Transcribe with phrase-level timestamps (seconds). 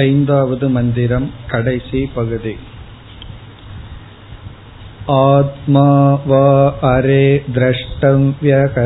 [0.00, 2.52] ऐन्दावद् मन्दिरं कडेसि पगति
[5.14, 5.84] आत्मा
[6.30, 6.48] वा
[6.88, 7.22] अरे
[7.56, 8.76] द्रष्टव्यः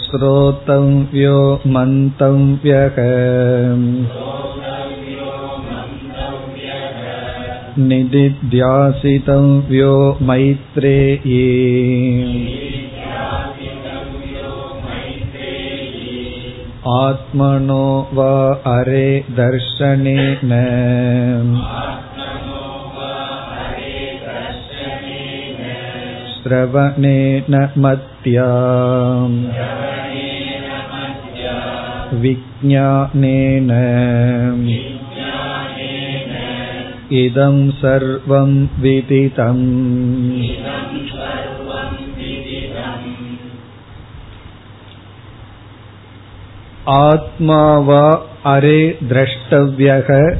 [0.00, 1.38] श्रोतव्यो
[1.76, 2.98] मन्तव्यः
[7.88, 9.94] निदिध्यासितव्यो
[10.28, 11.42] मैत्रेये
[16.95, 18.33] आत्मनो वा
[18.73, 19.07] अरे
[19.37, 20.53] दर्शनेन
[26.33, 28.49] श्रवणेन मत्या
[32.21, 33.71] विज्ञानेन
[37.21, 39.65] इदं सर्वं विदितम्
[46.86, 50.38] ஆத்மாவா அரே திரஷ்டவியக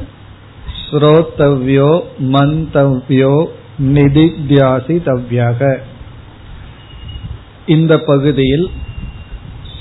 [0.83, 3.49] ஸ்ரோத்தவ்யோ மந்தவ்யோ
[3.79, 5.81] நிதித்யாசிதவ்யக.
[7.67, 8.71] இந்த பகுதியில்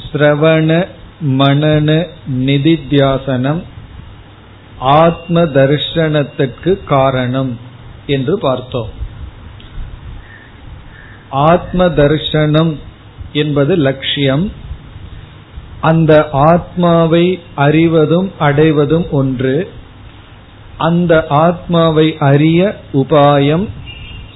[0.03, 0.87] ஸ்ரவண
[1.21, 3.63] மணன நிதித்யாசனம்
[4.79, 7.57] ஆத்ம தர்ஷனத்திற்கு காரணம்
[8.05, 8.89] என்று பார்த்தோம்.
[11.29, 12.77] ஆத்ம தர்ஷனம்
[13.33, 14.51] என்பது லட்சியம்
[15.81, 19.69] அந்த ஆத்மாவை அறிவதும் அடைவதும் ஒன்று.
[20.77, 23.67] அந்த ஆத்மாவை அறிய உபாயம்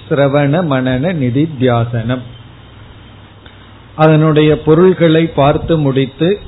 [0.10, 2.22] சிரவண மனன நிதித்தியாசனம்
[3.96, 6.40] அதனுடைய பொருள்களை பார்த்து முடித்து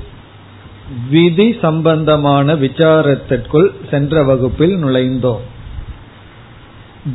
[1.10, 5.44] விதி சம்பந்தமான விசாரத்திற்குள் சென்ற வகுப்பில் நுழைந்தோம்.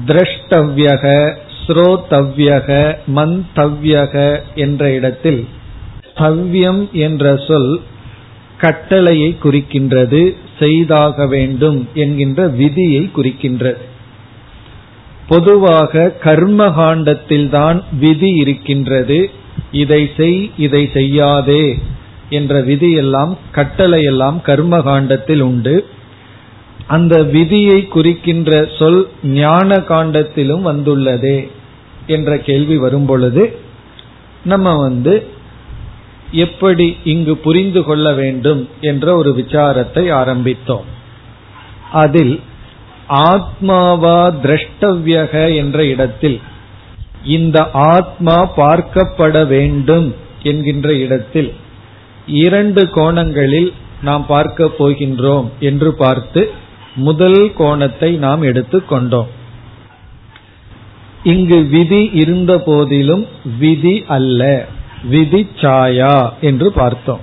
[0.05, 1.35] திரஷ்டவ்யக
[1.67, 5.47] ஸ்ரோதவ்யக மந்தவ்யக என்ற இடத்தில்
[6.17, 7.81] தவ்யம் என்ற சொல்
[8.57, 13.81] கட்டளையை குறிக்கின்றது செய்தாக வேண்டும் என்கின்ற விதியை குறிக்கின்றது.
[15.27, 19.29] பொதுவாக கர்மகாண்டத்தில்தான் விதி இருக்கின்றது.
[19.71, 21.77] இதை செய் இதை செய்யாதே
[22.29, 25.85] என்ற விதியெல்லாம் கட்டளையெல்லாம் கர்மகாண்டத்தில் உண்டு.
[26.87, 31.47] அந்த விதியை குறிக்கின்ற சொல் ஞான காண்டத்திலும் வந்துள்ளதே
[32.07, 33.57] என்ற கேள்வி வரும் பொழுது
[34.43, 35.27] நம்ம வந்து
[36.33, 40.87] எப்படி இங்கு புரிந்து கொள்ள வேண்டும் என்ற ஒரு விசாரத்தை ஆரம்பித்தோம்.
[41.91, 42.39] அதில்
[43.09, 46.37] ஆத்மாவா திரஷ்டவியக என்ற இடத்தில்
[47.23, 50.07] இந்த ஆத்மா பார்க்கப்பட வேண்டும்
[50.43, 51.51] என்கின்ற இடத்தில்
[52.25, 53.71] இரண்டு கோணங்களில்
[54.01, 56.41] நாம் பார்க்க போகின்றோம் என்று பார்த்து
[56.95, 59.29] முதல் கோணத்தை நாம் எடுத்துக்கொண்டோம்
[61.23, 63.27] இங்கு விதி இருந்த போதிலும்
[63.59, 64.41] விதி அல்ல.
[65.03, 67.19] விதி சாயா என்று பார்த்தோம்.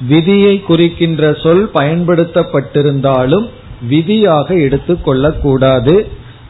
[0.00, 3.48] விதியை குறிக்கின்ற சொல் பயன்படுத்தப்பட்டிருந்தாலும்
[3.88, 6.06] விதியாக எடுத்துக்கொள்ளக்கூடாது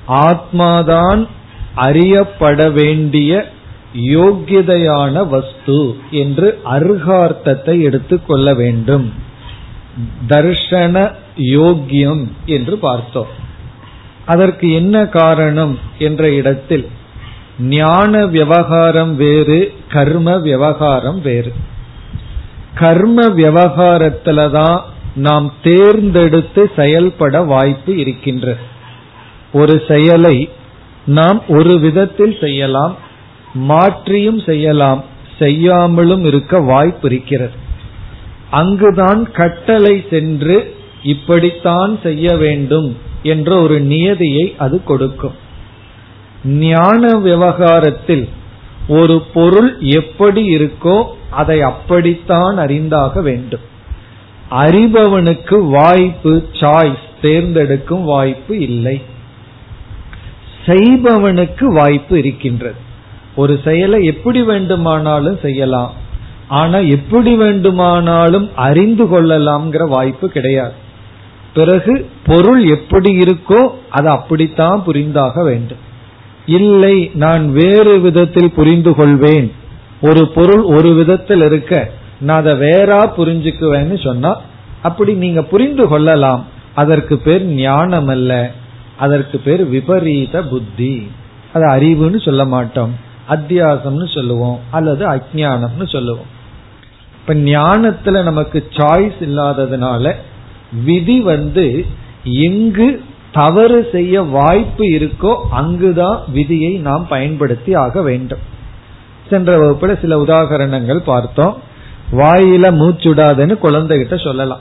[0.09, 1.27] ஆத்மாதான்
[1.75, 3.53] அறியப்பட வேண்டிய
[3.95, 9.13] யோக்கியதையான வஸ்து என்று அருகார்த்தத்தை எடுத்துக்கொள்ள வேண்டும்.
[10.29, 13.27] தர்ஷன யோக்கியம் என்று பார்த்தோம்.
[14.27, 16.89] அதற்கு என்ன காரணம் என்ற இடத்தில்
[17.59, 21.53] ஞான விவகாரம் வேறு கர்ம விவகாரம் வேறு.
[22.75, 24.81] கர்ம விவகாரத்துலதான்
[25.15, 28.61] நாம் தேர்ந்தெடுத்து செயல்பட வாய்ப்பு இருக்கின்றது.
[29.53, 30.51] ஒரு செயலை
[31.07, 32.97] நாம் ஒரு விதத்தில் செய்யலாம்
[33.55, 35.05] மாற்றியும் செய்யலாம்
[35.39, 37.53] செய்யாமலும் இருக்க வாய்ப்பு இருக்கிறது.
[38.51, 45.43] அங்குதான் கட்டளை சென்று இப்படித்தான் செய்ய வேண்டும் என்ற ஒரு நியதியை அது கொடுக்கும்.
[46.45, 48.29] ஞான விவகாரத்தில்
[48.89, 53.61] ஒரு பொருள் எப்படி இருக்கோ அதை அப்படித்தான் அறிந்தாக வேண்டும்.
[54.51, 59.03] அறிபவனுக்கு வாய்ப்பு சாய்ஸ் தேர்ந்தெடுக்கும் வாய்ப்பு இல்லை.
[60.67, 62.75] செய்பவனுக்கு வாய்ப்பு இருக்கின்றது.
[63.37, 65.93] ஒரு செயலை எப்படி வேண்டுமானாலும் செய்யலாம்.
[66.49, 70.73] ஆனா எப்படி வேண்டுமானாலும் அறிந்து கொள்ளலாம்ங்கிற வாய்ப்பு கிடையாது.
[71.55, 75.93] பிறகு பொருள் எப்படி இருக்கோ அது அப்படித்தான் புரிந்தாக வேண்டும்.
[76.47, 79.53] இல்லை நான் வேறு விதத்தில் புரிந்து கொள்வேன்
[80.03, 84.41] ஒரு பொருள் ஒரு விதத்தில் இருக்க நான் அதை வேறா புரிஞ்சுக்குவேன்னு சொன்னா
[84.83, 86.47] அப்படி நீங்க புரிந்து கொள்ளலாம்.
[86.75, 88.51] அதற்கு பேர் ஞானம் அல்ல
[88.97, 91.11] அதற்கு பேர் விபரீத புத்தி.
[91.53, 92.95] அது அறிவுன்னு சொல்ல மாட்டோம்.
[93.29, 94.61] அத்தியாசம்னு சொல்லுவோம்.
[94.71, 96.27] அல்லது அஜானம்னு சொல்லுவோம்.
[97.21, 100.13] இப்ப ஞானத்துல நமக்கு சாய்ஸ் இல்லாததுனால
[100.85, 101.87] விதி வந்து
[102.25, 103.03] எங்கு
[103.35, 108.39] தவறு செய்ய வாய்ப்பு இருக்கோ அங்குதான் விதியை நாம் பயன்படுத்தி ஆக வேண்டும்.
[109.31, 111.57] சென்ற வகுப்புல சில உதாகரணங்கள் பார்த்தோம்.
[112.13, 114.61] வாயில மூச்சுடாதுன்னு குழந்தைகிட்ட சொல்லலாம்.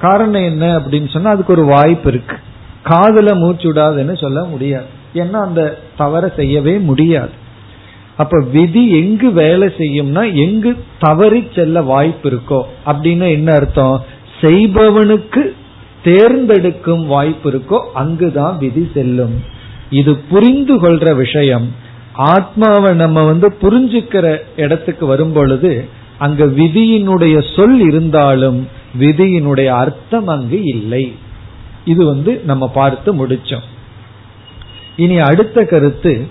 [0.00, 2.36] காரணம் என்ன அப்படின்னு சொன்னா அதுக்கு ஒரு வாய்ப்பு இருக்கு.
[2.84, 4.84] காதுல மூச்சுடாதுன்னு சொல்ல முடியாது.
[5.14, 7.30] ஏன்னா அந்த தவற செய்யவே முடியாது.
[8.16, 14.04] அப்ப விதி எங்கு வேலை செய்யும்னா எங்கு தவறி செல்ல வாய்ப்பு இருக்கோ அப்படின்னு என்ன அர்த்தம்?
[14.40, 15.56] செய்பவனுக்கு
[16.04, 19.44] தேர்ந்தெடுக்கும் வாய்ப்பு இருக்கோ அங்குதான் விதி செல்லும்.
[19.90, 21.74] இது புரிந்து கொள்ற விஷயம்.
[22.12, 25.88] ஆத்மாவை நம்ம வந்து புரிஞ்சுக்கிற இடத்துக்கு வரும் பொழுது
[26.18, 28.68] அங்க விதியினுடைய சொல் இருந்தாலும்
[29.00, 31.14] விதியினுடைய அர்த்தம் அங்கு இல்லை.
[31.84, 33.66] இது வந்து நம்ம பார்த்து முடிச்சோம்.
[34.96, 36.26] இனி அடுத்த கருத்து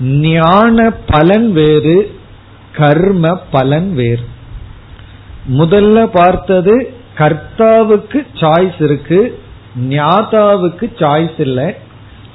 [0.00, 2.14] ஞான பலன் வேறு
[2.72, 4.24] கர்ம பலன் வேறு.
[5.52, 9.40] முதல்ல பார்த்தது கர்த்தாவுக்கு சாய்ஸ் இருக்கு
[9.88, 11.74] ஞாதாவுக்கு சாய்ஸ் இல்லை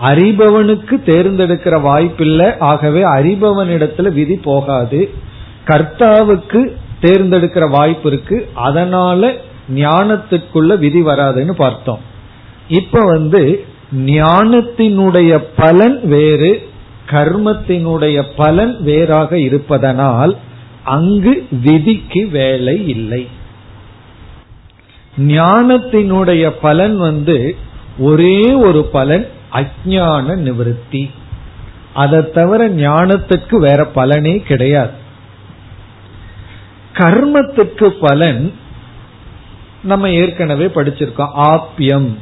[0.01, 5.09] அறிபவனுக்கு தேர்ந்தெடுக்கிற வாய்ப்பில்லை ஆகவே அறிபவனிடத்துல விதி போகாது.
[5.65, 6.71] கர்த்தாவுக்கு
[7.01, 9.33] தேர்ந்தெடுக்கிற வாய்ப்பு இருக்கு அதனால
[9.75, 11.99] ஞானத்துக்குள்ள விதி வராதுன்னு பார்த்தோம்.
[12.67, 13.65] இப்ப வந்து
[13.95, 16.69] ஞானத்தினுடைய பலன் வேறு
[17.09, 20.37] கர்மத்தினுடைய பலன் வேறாக இருப்பதனால்
[20.83, 23.27] அங்கு விதிக்கு வேலை இல்லை.
[25.17, 27.55] ஞானத்தினுடைய பலன் வந்து
[27.99, 31.11] ஒரே ஒரு பலன் அஜான நிவர்த்தி.
[31.93, 34.91] அதை தவிர ஞானத்துக்கு வேற பலனே கிடையாது.
[36.93, 38.53] கர்மத்துக்கு பலன்
[39.83, 41.31] நம்ம ஏற்கனவே படிச்சிருக்கோம்.
[41.35, 42.17] ஆப்பியம்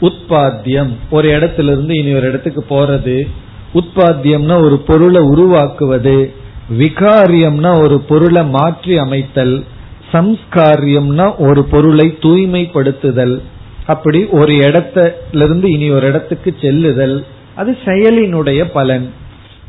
[0.00, 3.28] உற்பத்தியம் ஒரு இடத்துல இருந்து இனி ஒரு இடத்துக்கு போறது.
[3.74, 6.34] உற்பத்தியம்னா ஒரு பொருளை உருவாக்குவது.
[6.78, 9.64] விகாரியம்னா ஒரு பொருளை மாற்றி அமைத்தல்.
[10.12, 13.42] சம்ஸ்காரியம்னா ஒரு பொருளை தூய்மைப்படுத்துதல்.
[13.86, 17.24] அப்படி ஒரு இடத்திலிருந்து இனி ஒரு இடத்துக்கு செல்லுதல்.
[17.54, 19.12] அது செயலினுடைய பலன்.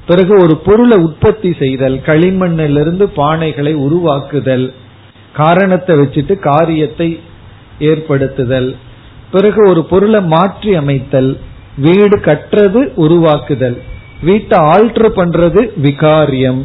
[0.05, 4.73] பிறகு ஒரு பொருளை உற்பத்தி செய்தல் களிமண்ணிலிருந்து பானைகளை உருவாக்குதல்
[5.33, 7.19] காரணத்தை வச்சுட்டு காரியத்தை
[7.79, 8.75] ஏற்படுத்துதல்.
[9.31, 11.37] பிறகு ஒரு பொருளை மாற்றி அமைத்தல்
[11.77, 13.81] வீடு கட்டுறது உருவாக்குதல்.
[14.23, 16.61] வீட்டை ஆல்டர் பண்றது விகாரியம்.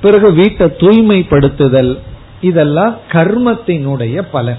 [0.00, 1.98] பிறகு வீட்டை தூய்மைப்படுத்துதல்.
[2.40, 4.58] இதெல்லாம் கர்மத்தினுடைய பலன்.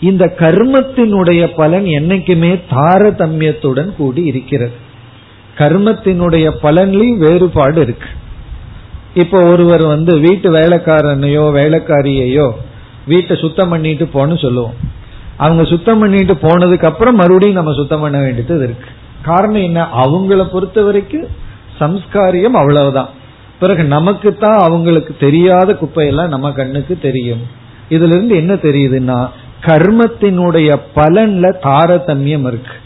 [0.00, 4.72] இந்த கர்மத்தினுடைய பலன் என்னைக்குமே தாரதமியத்துடன் கூடி இருக்கிறது.
[5.58, 8.08] கர்மத்தினுடைய பலன்லையும் வேறுபாடு இருக்கு.
[9.14, 12.50] இப்போ ஒருவர் வந்து வீட்டு வேலைக்காரனையோ வேலைக்காரியையோ
[13.06, 14.74] வீட்டை சுத்தம் பண்ணிட்டு போன்னு சொல்லுவோம்.
[15.36, 18.90] அவங்க சுத்தம் பண்ணிட்டு போனதுக்கு அப்புறம் மறுபடியும் நம்ம சுத்தம் பண்ண வேண்டியது இருக்கு.
[19.22, 19.86] காரணம் என்ன?
[20.04, 21.26] அவங்கள பொறுத்த வரைக்கும்
[21.80, 23.08] சம்ஸ்காரியம் அவ்வளவுதான்.
[23.60, 27.44] பிறகு நமக்கு தான் அவங்களுக்கு தெரியாத குப்பையெல்லாம் நம்ம கண்ணுக்கு தெரியும்.
[27.90, 29.18] இதுல இருந்து என்ன தெரியுதுன்னா
[29.66, 32.76] கர்மத்தினுடைய பலன்ல தாரதமியம் இருக்கு.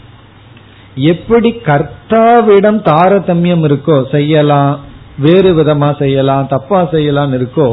[1.11, 4.73] எப்படி கர்த்தாவிடம் தாரதமியம் இருக்கோ செய்யலாம்
[5.17, 7.67] வேறு விதமா செய்யலாம் தப்பா செய்யலாம் இருக்கோ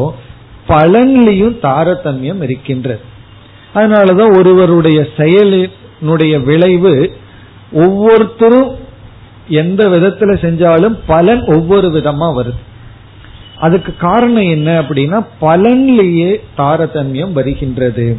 [0.68, 3.04] பலன்லையும் தாரதமியம் இருக்கின்றது.
[3.74, 6.94] அதனாலதான் ஒருவருடைய செயலினுடைய விளைவு
[7.84, 8.70] ஒவ்வொருத்தரும்
[9.62, 12.60] எந்த விதத்துல செஞ்சாலும் பலன் ஒவ்வொரு விதமா வருது.
[13.60, 18.18] அதுக்கு காரணம் என்ன அப்படின்னா பலன்லேயே தாரதமியம் வருகின்றது.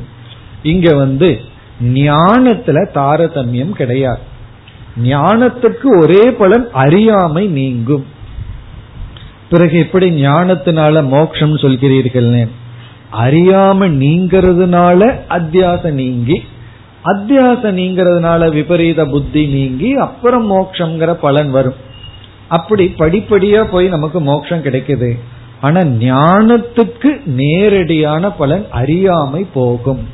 [0.63, 1.39] இங்க வந்து
[1.83, 4.19] ஞானத்துல தாரதமியம் கிடையாது.
[5.03, 8.05] ஞானத்துக்கு ஒரே பலன் அறியாமை நீங்கும்.
[9.49, 12.47] பிறகு எப்படி ஞானத்தினால மோக்ஷம் சொல்கிறீர்கள்
[13.13, 16.43] அறியாம நீங்கிறதுனால அத்தியாச நீங்கி
[17.05, 21.87] அத்தியாச நீங்கிறதுனால விபரீத புத்தி நீங்கி அப்புறம் மோக்ஷங்கிற பலன் வரும்.
[22.47, 25.19] அப்படி படிப்படியா போய் நமக்கு மோட்சம் கிடைக்குது.
[25.61, 30.07] ஆனா ஞானத்துக்கு நேரடியான பலன் அறியாமை போகும்.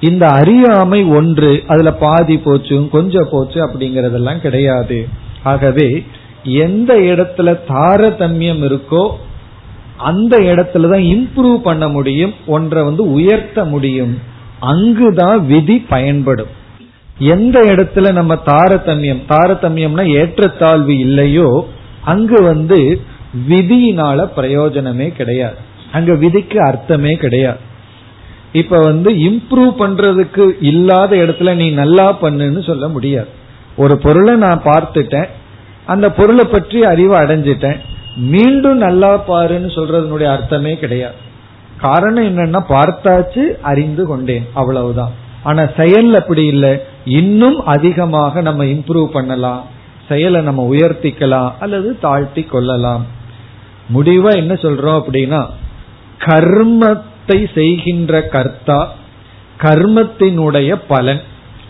[0.00, 5.08] இந்த அறியாமை ஒன்று அதுல பாதி போச்சு கொஞ்சம் போச்சு அப்படிங்கறதெல்லாம் கிடையாது.
[5.42, 6.04] ஆகவே
[6.44, 9.10] எந்த இடத்துல தாரதமியம் இருக்கோ
[9.96, 14.18] அந்த இடத்துலதான் இம்ப்ரூவ் பண்ண முடியும் ஒன்றை வந்து உயர்த்த முடியும்.
[14.60, 16.60] அங்குதான் விதி பயன்படும்.
[17.18, 21.68] எந்த இடத்துல நம்ம தாரதமியம் தாரதமியம்னா ஏற்றத்தாழ்வு இல்லையோ
[22.04, 23.00] அங்கு வந்து
[23.48, 25.54] விதியினால பிரயோஜனமே கிடையாது.
[25.92, 27.58] அங்க விதிக்கு அர்த்தமே கிடையாது.
[28.52, 33.28] இப்ப வந்து இம்ப்ரூவ் பண்றதுக்கு இல்லாத இடத்துல நீ நல்லா பண்ணுன்னு சொல்ல முடியாது.
[33.76, 35.26] ஒரு பொருளை நான் பார்த்துட்டேன்.
[35.86, 37.76] அந்த பொருளை பற்றி அறிவு அடைஞ்சிட்டேன்.
[38.16, 41.14] மீண்டும் நல்லா பாருன்னு சொல்றதுனுடைய அர்த்தமே கிடையாது.
[41.80, 44.48] காரணம் என்னன்னா பார்த்தாச்சு அறிந்து கொண்டேன்.
[44.54, 45.10] அவ்வளவுதான்.
[45.42, 46.78] ஆனா செயல் அப்படி இல்லை.
[47.04, 49.66] இன்னும் அதிகமாக நம்ம இம்ப்ரூவ் பண்ணலாம்.
[50.08, 53.20] செயலை நம்ம உயர்த்திக்கலாம் அல்லது தாழ்த்தி கொள்ளலாம்.
[53.94, 55.40] முடிவா என்ன சொல்றோம் அப்படின்னா
[56.18, 58.80] கர்மத்தை செய்கின்ற கர்த்தா
[59.60, 61.20] கர்மத்தினுடைய பலன்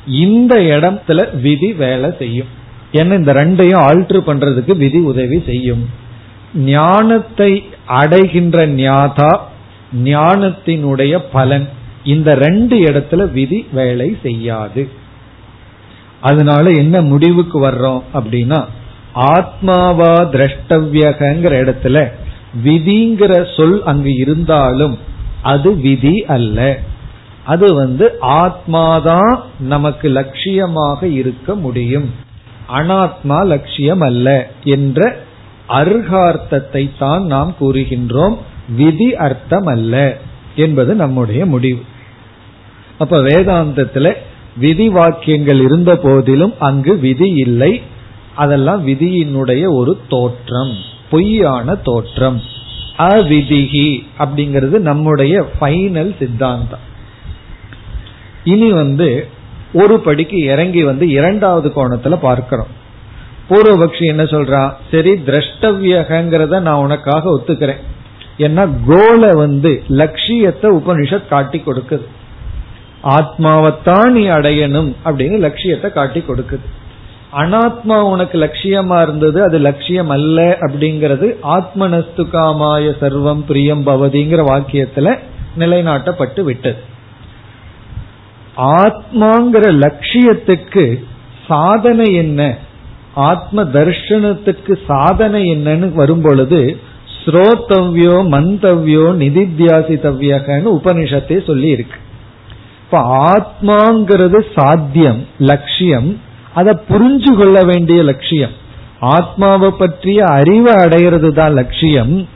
[0.07, 2.51] இந்த இடத்துல விதி வேலை செய்யும்.
[2.93, 5.85] ஏன்னா இந்த ரெண்டையும் ஆல்ட்ரு பண்றதுக்கு விதி உதவி செய்யும்.
[6.55, 7.53] ஞானத்தை
[8.01, 9.33] அடைகின்ற ஞாதா
[10.05, 11.67] ஞானத்தினுடைய பலன்
[12.05, 14.83] இந்த ரெண்டு இடத்துல விதி வேலை செய்யாது.
[16.21, 18.61] அதனால என்ன முடிவுக்கு வர்றோம் அப்படின்னா
[19.15, 22.13] ஆத்மாவா திரஷ்டவியகங்கிற இடத்துல
[22.65, 24.99] விதிங்கிற சொல் அங்கு இருந்தாலும்
[25.43, 26.79] அது விதி அல்ல.
[27.45, 32.11] அது வந்து ஆத்மாதான் நமக்கு லட்சியமாக இருக்க முடியும்.
[32.73, 35.17] அனாத்மா லட்சியம் அல்ல என்ற
[35.69, 38.37] அர்ஹார்த்தத்தை தான் நாம் கூறுகின்றோம்.
[38.77, 40.17] விதி அர்த்தம் அல்ல
[40.57, 41.83] என்பது நம்முடைய முடிவு.
[42.99, 44.15] அப்ப வேதாந்தத்துல
[44.57, 47.81] விதி வாக்கியங்கள் இருந்த போதிலும் அங்கு விதி இல்லை.
[48.35, 50.73] அதெல்லாம் விதியினுடைய ஒரு தோற்றம்
[51.11, 52.41] பொய்யான தோற்றம்.
[52.99, 56.91] அவிதிகி அப்படிங்கிறது நம்முடைய ஃபைனல் சித்தாந்தம்.
[58.45, 59.29] இனி வந்து
[59.73, 62.81] ஒரு படிக்கு இறங்கி வந்து இரண்டாவது கோணத்துல பார்க்கிறோம்.
[63.51, 67.81] பூர்வபக்ஷி என்ன சொல்றான் சரி திரஷ்டவியகங்கிறத நான் உனக்காக ஒத்துக்கிறேன்.
[68.39, 72.05] ஏன்னா கோலை வந்து லட்சியத்தை உபனிஷத் காட்டி கொடுக்குது.
[73.03, 76.67] ஆத்மாவைத்தான் நீ அடையணும் அப்படின்னு லட்சியத்தை காட்டி கொடுக்குது.
[77.33, 85.15] அனாத்மா உனக்கு லட்சியமா இருந்தது அது லட்சியம் அல்ல அப்படிங்கிறது ஆத்மனஸ்துகாமாய சர்வம் பிரியம் பவதிங்கிற வாக்கியத்துல
[85.59, 86.81] நிலைநாட்டப்பட்டு விட்டது.
[88.81, 90.85] ஆத்மாங்கிற லட்சியத்துக்கு
[91.47, 92.41] சாதனை என்ன?
[93.15, 96.61] ஆத்ம தர்ஷனத்துக்கு சாதனை என்னன்னு வரும்பொழுது
[97.17, 101.99] ஸ்ரோத்தவ்யோ மந்தவ்யோ நிதித்தியாசித்தவ்யகன்னு உபனிஷத்தை சொல்லி இருக்கு
[102.83, 103.01] இப்ப
[103.33, 106.11] ஆத்மாங்கிறது சாத்தியம் லட்சியம்
[106.55, 108.55] அதை புரிஞ்சு கொள்ள வேண்டிய லட்சியம்.
[109.01, 112.29] ஆத்மாவை பற்றிய அறிவை அடையிறது தான் லட்சியம்.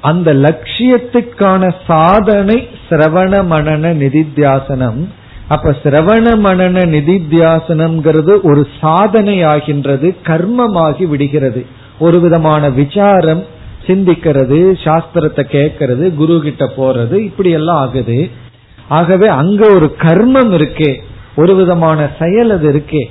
[0.00, 5.00] அந்த லட்சியத்துக்கான சாதனை சிரவண மணன நிதித்தியாசனம்.
[5.48, 11.66] அப்ப சிரவண மணன நிதித்தியாசனம்ங்கிறது ஒரு சாதனை ஆகின்றது கர்மமாகி விடுகிறது.
[11.98, 13.42] ஒரு விதமான விசாரம்
[13.86, 18.30] சிந்திக்கிறது சாஸ்திரத்தை கேட்கறது குரு கிட்ட போறது இப்படி எல்லாம் ஆகுது.
[18.88, 20.92] ஆகவே அங்க ஒரு கர்மம் இருக்கே
[21.36, 23.02] ஒரு விதமான செயல் அது இருக்கே.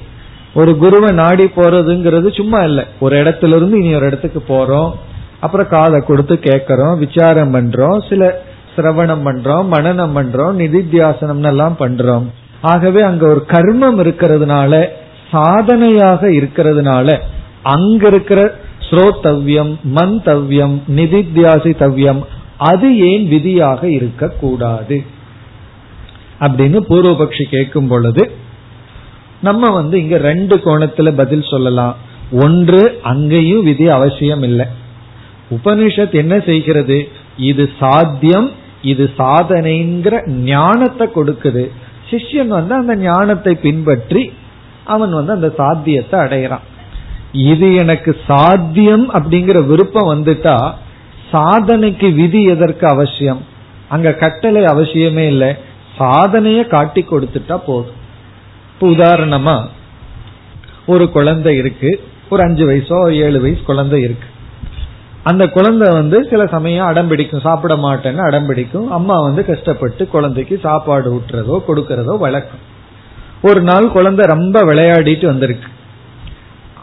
[0.53, 2.83] ஒரு குருவை நாடி போறதுங்கிறது சும்மா இல்லை.
[2.99, 4.91] ஒரு இடத்துல இருந்து இனி ஒரு இடத்துக்கு போறோம்.
[5.39, 8.43] அப்புறம் காதை கொடுத்து கேட்கறோம் விசாரம் பண்றோம் சில
[8.75, 12.25] சிரவணம் பண்றோம் மனநம் பண்றோம் நிதித்தியாசனம் எல்லாம் பண்றோம்.
[12.61, 14.87] ஆகவே அங்க ஒரு கர்மம் இருக்கிறதுனால
[15.31, 17.19] சாதனையாக இருக்கிறதுனால
[17.63, 18.55] அங்க இருக்கிற
[18.89, 22.21] ஸ்ரோத்தவ்யம் மந்தவ்யம் நிதித்தியாசித்தவ்யம்
[22.57, 25.03] அது ஏன் விதியாக இருக்கக்கூடாது?
[26.39, 28.31] அப்படின்னு பூர்வபக்ஷி கேட்கும் பொழுது
[29.41, 31.95] நம்ம வந்து இங்க ரெண்டு கோணத்துல பதில் சொல்லலாம்.
[32.31, 34.65] ஒன்று அங்கேயும் விதி அவசியம் இல்லை.
[35.55, 36.97] உபனிஷத் என்ன செய்கிறது?
[37.37, 38.49] இது சாத்தியம்
[38.81, 41.63] இது சாதனைங்கிற ஞானத்தை கொடுக்குது.
[42.09, 44.33] சிஷ்யன் வந்து அந்த ஞானத்தை பின்பற்றி
[44.83, 46.65] அவன் வந்து அந்த சாத்தியத்தை அடையிறான்
[47.31, 50.55] இது எனக்கு சாத்தியம் அப்படிங்கிற விருப்பம் வந்துட்டா
[51.31, 53.41] சாதனைக்கு விதி எதற்கு அவசியம்?
[53.89, 55.51] அங்க கட்டளை அவசியமே இல்லை.
[55.97, 57.99] சாதனைய காட்டி கொடுத்துட்டா போதும்.
[58.81, 59.65] இப்ப உதாரணமா
[60.85, 62.01] ஒரு குழந்தை இருக்கு.
[62.29, 64.27] ஒரு அஞ்சு வயசோ ஏழு வயசு குழந்தை இருக்கு.
[65.23, 67.39] அந்த குழந்தை வந்து சில சமயம் அடம் பிடிக்கும்.
[67.39, 68.91] சாப்பிட மாட்டேன்னு அடம் பிடிக்கும்.
[68.91, 72.59] அம்மா வந்து கஷ்டப்பட்டு குழந்தைக்கு சாப்பாடு ஊட்டுறதோ கொடுக்கறதோ வழக்கம்.
[73.41, 75.67] ஒரு நாள் குழந்தை ரொம்ப விளையாடிட்டு வந்திருக்கு.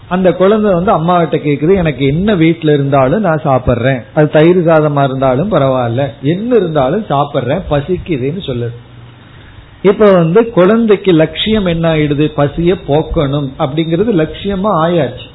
[0.08, 4.02] அந்த குழந்தை வந்து அம்மா கிட்ட கேக்குது எனக்கு என்ன வீட்டுல இருந்தாலும் நான் சாப்பிட்றேன்.
[4.14, 6.12] அது தயிர் சாதமா இருந்தாலும் பரவாயில்ல.
[6.22, 7.62] என்ன இருந்தாலும் சாப்பிட்றேன்.
[7.70, 8.74] பசிக்குதுன்னு சொல்லுது.
[9.82, 12.30] இப்ப வந்து குழந்தைக்கு லட்சியம் என்ன ஆயிடுது?
[12.37, 13.50] பசிய போக்கணும்.
[13.58, 15.26] அப்படிங்கிறது லட்சியமா ஆயாச்சு.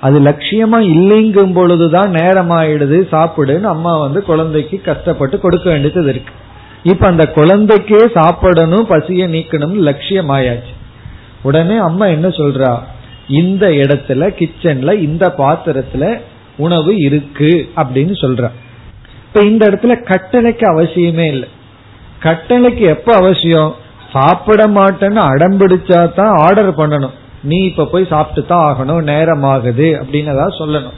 [0.00, 3.06] அது லட்சியமா இல்லைங்கும் பொழுதுதான் நேரம் ஆயிடுது.
[3.12, 6.32] சாப்பிடுன்னு அம்மா வந்து குழந்தைக்கு கஷ்டப்பட்டு கொடுக்க வேண்டியது இருக்கு.
[6.82, 10.72] இப்ப அந்த குழந்தைக்கே சாப்பிடணும் பசிய நீக்கணும் லட்சியம் ஆயாச்சு.
[11.42, 12.78] உடனே அம்மா என்ன சொல்றா?
[13.28, 16.20] இந்த இடத்துல கிச்சன்ல இந்த பாத்திரத்துல
[16.56, 18.50] உணவு இருக்கு அப்படின்னு சொல்ற.
[19.26, 21.48] இப்ப இந்த இடத்துல கட்டளைக்கு அவசியமே இல்லை.
[22.22, 23.82] கட்டளைக்கு எப்ப அவசியம்?
[24.14, 27.14] சாப்பிட மாட்டேன்னு அடம்பிடிச்சா தான் ஆர்டர் பண்ணணும்.
[27.50, 30.96] நீ இப்ப போய் சாப்பிட்டு தான் ஆகணும் நேரம் ஆகுது அப்படின்னு ஏதாவது சொல்லணும்.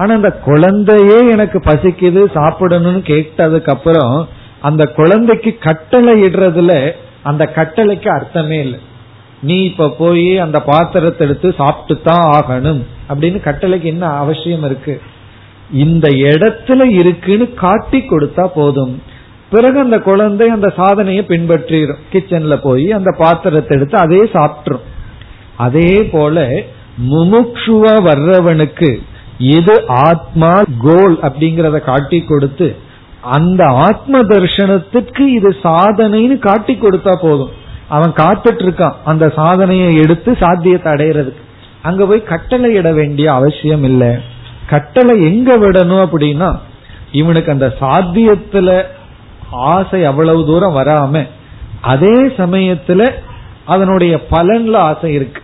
[0.00, 4.14] ஆனா அந்த குழந்தையே எனக்கு பசிக்குது சாப்பிடணும்னு கேட்டதுக்கு அப்புறம்
[4.68, 6.72] அந்த குழந்தைக்கு கட்டளை இடுறதுல
[7.30, 8.80] அந்த கட்டளைக்கு அர்த்தமே இல்லை.
[9.48, 14.94] நீ இப்ப போய் அந்த பாத்திரத்தை எடுத்து சாப்பிட்டு தான் ஆகணும் அப்படின்னு கட்டளைக்கு என்ன அவசியம் இருக்கு?
[15.84, 18.94] இந்த இடத்துல இருக்குன்னு காட்டி கொடுத்தா போதும்.
[19.50, 22.00] பிறகு அந்த குழந்தை அந்த சாதனையை பின்பற்றிடும்.
[22.12, 24.86] கிச்சன்ல போய் அந்த பாத்திரத்தை எடுத்து அதே சாப்பிட்டுரும்.
[25.56, 26.46] அதே போல
[27.10, 28.90] முமுக்ஷுவா வர்றவனுக்கு
[29.38, 30.50] எது ஆத்மா
[30.84, 32.68] கோல் அப்படிங்கறத காட்டி கொடுத்து
[33.36, 37.54] அந்த ஆத்ம தர்ஷனத்துக்கு இது சாதனைன்னு காட்டி கொடுத்தா போதும்.
[37.88, 41.42] அவன் காத்துட்டு இருக்கான் அந்த சாதனையை எடுத்து சாத்தியத்தை அடையிறதுக்கு.
[41.82, 44.10] அங்க போய் கட்டளை இட வேண்டிய அவசியம் இல்லை.
[44.66, 46.50] கட்டளை எங்க விடணும் அப்படின்னா
[47.12, 48.70] இவனுக்கு அந்த சாத்தியத்துல
[49.56, 51.28] ஆசை அவ்வளவு தூரம் வராம
[51.80, 53.12] அதே சமயத்துல
[53.64, 55.42] அதனுடைய பலன்ல ஆசை இருக்கு.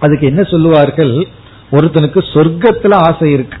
[0.00, 1.26] அதுக்கு என்ன சொல்லுவார்கள்?
[1.72, 3.58] ஒருத்தனுக்கு சொர்க்கத்துல ஆசை இருக்கு.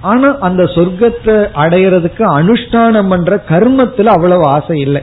[0.00, 5.02] ஆனா அந்த சொர்க்கத்தை அடையிறதுக்கு அனுஷ்டானம் பண்ற கர்மத்துல அவ்வளவு ஆசை இல்லை.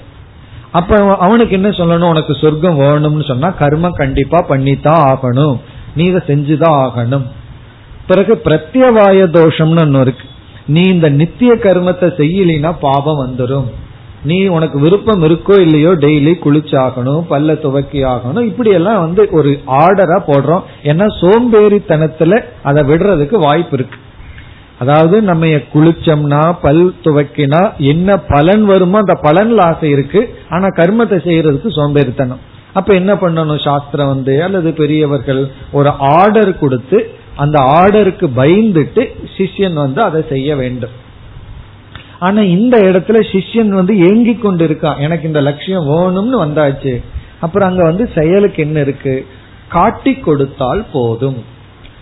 [0.71, 2.09] அப்ப அவனுக்கு என்ன சொல்லணும்?
[2.09, 5.59] உனக்கு சொர்க்கம் வேணும்னு சொன்னா கர்மம் கண்டிப்பா பண்ணித்தான் ஆகணும்.
[5.95, 7.25] நீ இதை செஞ்சுதான் ஆகணும்.
[8.07, 10.29] பிறகு பிரத்யவாய தோஷம்னு ஒன்னு இருக்கு.
[10.67, 13.69] நீ இந்த நித்திய கர்மத்தை செய்யலினா பாவம் வந்துடும்
[14.23, 20.17] நீ உனக்கு விருப்பம் இருக்கோ இல்லையோ டெய்லி குளிச்சாகணும் பல்ல துவக்கி ஆகணும் இப்படி எல்லாம் வந்து ஒரு ஆர்டரா
[20.27, 20.61] போடுறோம்.
[20.83, 23.97] ஏன்னா சோம்பேறித்தனத்துல அதை விடுறதுக்கு வாய்ப்பு இருக்கு.
[24.79, 30.35] அதாவது நம்ம குளிச்சோம்னா பல் துவக்கினா என்ன பலன் வருமோ அந்த பலன்ல ஆசை இருக்கு.
[30.49, 32.39] ஆனா கர்மத்தை செய்யறதுக்கு சோம்பேறித்தனம்.
[32.73, 33.63] அப்ப என்ன பண்ணணும்?
[33.63, 40.89] சாஸ்திரம் வந்து அல்லது பெரியவர்கள் ஒரு ஆர்டர் கொடுத்து அந்த ஆர்டருக்கு பயந்துட்டு சிஷ்யன் வந்து அதை செய்ய வேண்டும்.
[42.19, 47.03] ஆனா இந்த இடத்துல சிஷ்யன் வந்து ஏங்கி கொண்டு இருக்கான் எனக்கு இந்த லட்சியம் வேணும்னு வந்தாச்சு.
[47.39, 49.25] அப்புறம் அங்க வந்து செயலுக்கு என்ன இருக்கு?
[49.67, 51.43] காட்டி கொடுத்தால் போதும்.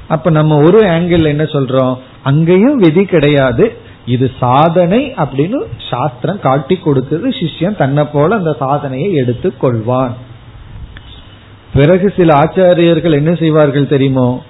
[0.07, 1.97] அப்ப நம்ம ஒரு ஆங்கிள் என்ன சொல்றோம்?
[2.23, 3.73] அங்கேயும் விதி கிடையாது.
[4.05, 10.11] இது சாதனை அப்படின்னு சாஸ்திரம் காட்டி கொடுத்தது சிஷ்யன் தன்னை போல அந்த சாதனையை எடுத்து கொள்வான்.
[11.73, 14.43] பிறகு சில ஆச்சாரியர்கள் என்ன செய்வார்கள் தெரியுமோ?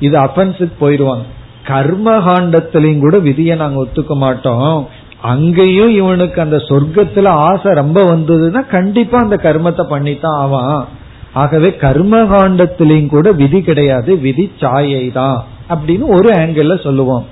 [0.00, 1.24] இது அஃபென்ஸுக்கு போயிடுவாங்க.
[1.68, 4.88] கர்மகாண்டத்திலையும் கூட விதியை நாங்க ஒத்துக்க மாட்டோம்.
[5.22, 10.88] அங்கேயும் இவனுக்கு அந்த சொர்க்கத்துல ஆசை ரொம்ப வந்ததுன்னா கண்டிப்பா அந்த கர்மத்தை பண்ணித்தான் ஆவான்.
[11.32, 14.18] ஆகவே கர்மகாண்டத்திலையும் கூட விதி கிடையாது.
[14.18, 17.24] விதி சாயை தான் அப்படின்னு ஒரு ஆங்கிள் சொல்லுவோம்.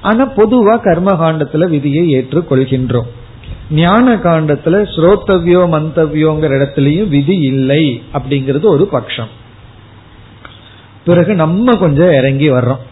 [0.00, 3.08] ஆனா பொதுவா கர்மகாண்டத்துல விதியை ஏற்றுக்கொள்கின்றோம்.
[3.70, 9.30] ஞான காண்டத்துல ஸ்ரோத்தவ்யோ மந்தவ்யோங்கிற இடத்துலயும் விதி இல்லை அப்படிங்கிறது ஒரு பட்சம்
[11.06, 12.82] பிறகு நம்ம கொஞ்சம் இறங்கி வர்றோம்.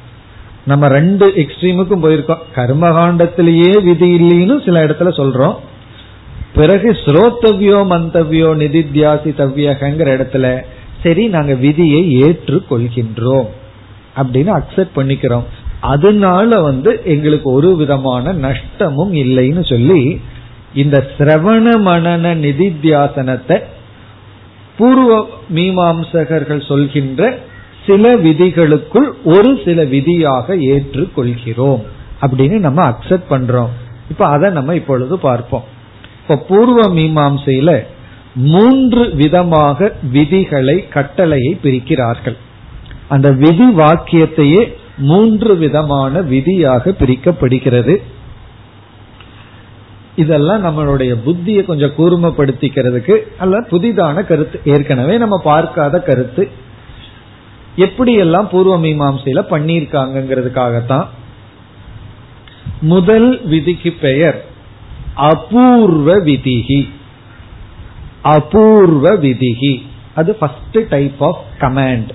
[0.67, 2.43] நம்ம ரெண்டு எக்ஸ்ட்ரீமுக்கும் போயிருக்கோம்.
[2.57, 5.57] கர்மகாண்டத்திலேயே விதி இல்லைன்னு சில இடத்துல சொல்றோம்.
[6.55, 10.47] பிறகு ஸ்ரோத்தவ்யோ மந்தவ்யோ நிதித்தியாசி தவ்யகங்கிற இடத்துல
[11.03, 13.49] சரி நாங்க விதியை ஏற்றுக்கொள்கின்றோம்
[14.17, 15.47] அப்படின்னு அக்செப்ட் பண்ணிக்கிறோம்.
[15.81, 20.01] அதனால வந்து எங்களுக்கு ஒரு விதமான நஷ்டமும் இல்லைன்னு சொல்லி
[20.75, 23.57] இந்த சிரவண மனன நிதித்தியாசனத்தை
[24.79, 25.13] பூர்வ
[25.55, 27.23] மீமாம்சகர்கள் சொல்கின்ற
[27.89, 31.83] சில விதிகளுக்குள் ஒரு சில விதியாக ஏற்றுக்கொள்கிறோம்.
[32.21, 33.73] அப்படின்னு நம்ம அக்செப்ட் பண்றோம்.
[34.11, 35.65] இப்ப அதை நம்ம இப்பொழுது பார்ப்போம்.
[36.23, 37.83] இப்ப பூர்வ மீமாம்சையில
[38.35, 42.37] மூன்று விதமாக விதிகளை கட்டளையை பிரிக்கிறார்கள்.
[43.09, 47.97] அந்த விதி வாக்கியத்தையே மூன்று விதமான விதியாக பிரிக்கப்படுகிறது.
[50.17, 54.61] இதெல்லாம் நம்மளுடைய புத்தியை கொஞ்சம் கூர்மப்படுத்திக்கிறதுக்கு அல்ல புதிதான கருத்து.
[54.65, 56.49] ஏற்கனவே நம்ம பார்க்காத கருத்து.
[57.79, 61.07] எப்படியெல்லாம் பூர்வ மீமாசையில பண்ணியிருக்காங்கிறதுக்காகத்தான்
[62.81, 64.45] முதல் விதிக்கு பெயர்
[65.15, 66.89] அபூர்வ விதிகி
[68.23, 69.83] அபூர்வ விதிகி
[70.15, 72.09] அது ஃபர்ஸ்ட் டைப் ஆஃப் கமாண்ட்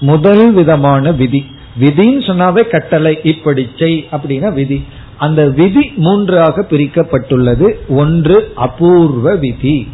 [0.00, 1.46] முதல் விதமான விதி.
[1.80, 4.84] விதின்னு சொன்னாவே கட்டளை இப்படி செய் அப்படின்னா விதி.
[5.18, 7.74] அந்த விதி மூன்றாக பிரிக்கப்பட்டுள்ளது.
[7.88, 9.88] ஒன்று அபூர்வ விதி.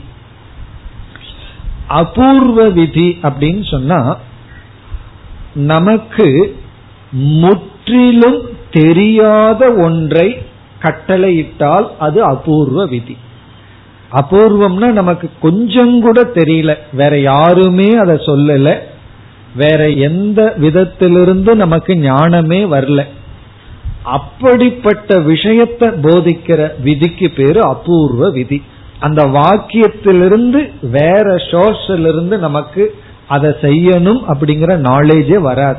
[1.86, 4.18] அபூர்வ விதி அப்படின்னு சொன்னா
[5.54, 6.56] நமக்கு
[7.10, 10.38] முற்றிலும் தெரியாத ஒன்றை
[10.82, 13.16] கட்டளையிட்டால் அது அபூர்வ விதி.
[14.12, 16.76] அபூர்வம்னா நமக்கு கொஞ்சம் கூட தெரியல.
[16.92, 18.78] வேற யாருமே அதை சொல்லல.
[19.56, 23.04] வேற எந்த விதத்திலிருந்து நமக்கு ஞானமே வரல.
[24.02, 28.62] அப்படிப்பட்ட விஷயத்தை போதிக்கிற விதிக்கு பேரு அபூர்வ விதி.
[28.98, 32.94] அந்த வாக்கியத்திலிருந்து வேற சோர்ஸிலிருந்து நமக்கு
[33.28, 35.78] அதை செய்யணும் அப்படிங்கிற நாலேஜே வராது.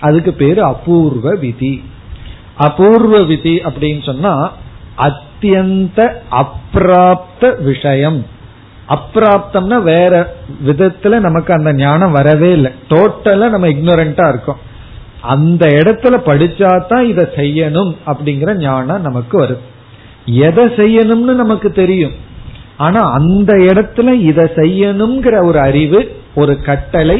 [0.00, 1.82] அதுக்கு பேரு அபூர்வ விதி.
[2.56, 4.52] அபூர்வ விதி அப்படின்னு சொன்னா
[4.98, 8.26] அத்தியந்த அப்பிராப்த விஷயம்.
[8.88, 10.34] அப்பிராப்தம்னா வேற
[10.66, 12.72] விதத்துல நமக்கு அந்த ஞானம் வரவே இல்லை.
[12.88, 14.58] டோட்டலா நம்ம இக்னோரண்டா இருக்கோம்.
[15.20, 19.60] அந்த இடத்துல படிச்சாதான் இதை செய்யணும் அப்படிங்கிற ஞானம் நமக்கு வரும்.
[20.24, 22.12] எதை செய்யணும்னு நமக்கு தெரியும்.
[22.76, 27.18] ஆனா அந்த இடத்துல இதை செய்யணுங்கிற ஒரு அறிவு ஒரு கட்டளை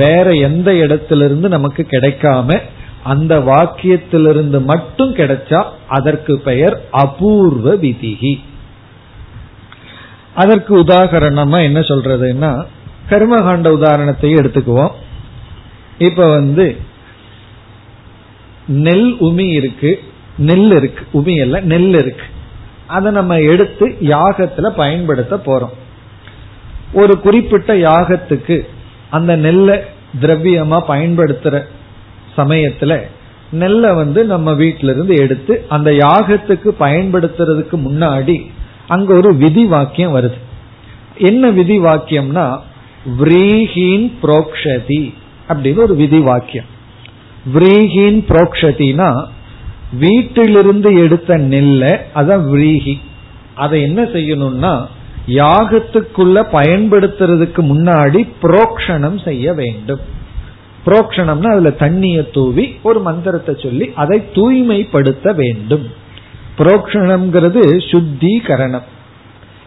[0.00, 2.58] வேற எந்த இடத்திலிருந்து நமக்கு கிடைக்காம
[3.02, 8.34] அந்த வாக்கியத்திலிருந்து மட்டும் கிடைச்சா அதற்கு பெயர் அபூர்வ விதிகி
[10.34, 12.50] அதற்கு உதாகரணமா என்ன சொல்றதுன்னா
[13.10, 14.94] கர்மகாண்ட உதாரணத்தையும் எடுத்துக்குவோம்.
[15.98, 16.66] இப்ப வந்து
[18.84, 19.90] நெல் உமி இருக்கு
[20.48, 22.26] நெல் இருக்கு உமி அல்ல நெல் இருக்கு.
[22.86, 25.74] அதை நம்ம எடுத்து யாகத்துல பயன்படுத்த போறோம்.
[26.92, 28.60] ஒரு குறிப்பிட்ட யாகத்துக்கு
[29.10, 29.78] அந்த நெல்லை
[30.20, 31.62] திரவியமா பயன்படுத்துற
[32.36, 33.00] சமயத்துல
[33.50, 38.46] நெல்லை வந்து நம்ம வீட்டில இருந்து எடுத்து அந்த யாகத்துக்கு பயன்படுத்துறதுக்கு முன்னாடி
[38.88, 40.38] அங்க ஒரு விதி வாக்கியம் வருது.
[41.16, 42.58] என்ன விதி வாக்கியம்னா
[43.18, 45.12] விரீஹீன் புரோக்ஷதி
[45.48, 46.64] அப்படின்னு ஒரு விதி வாக்கியம்.
[47.54, 49.24] விரீஹீன் புரோக்ஷதினா
[49.98, 52.98] வீட்டிலிருந்து எடுத்த நெல்லை அதான் விரீஹி.
[53.54, 54.86] அதை என்ன செய்யணும்னா
[55.26, 60.00] யாகத்துக்குள்ள பயன்படுத்துறதுக்கு முன்னாடி புரோக்ஷணம் செய்ய வேண்டும்.
[60.86, 65.86] புரோக்ஷணம்னா அதுல தண்ணிய தூவி ஒரு மந்திரத்தை சொல்லி அதை தூய்மைப்படுத்த வேண்டும்.
[66.58, 68.82] புரோக்ஷணம்ங்கிறது சுத்திகரணம்.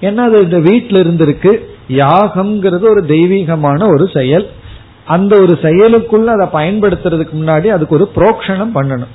[0.02, 1.58] ஏன்னா அது இந்த வீட்டில இருந்திருக்கு.
[1.89, 4.50] யாகம்ங்கிறது ஒரு தெய்வீகமான ஒரு செயல்.
[5.06, 9.13] அந்த ஒரு செயலுக்குள்ள அதை பயன்படுத்துறதுக்கு முன்னாடி அதுக்கு ஒரு புரோக்ஷணம் பண்ணணும்.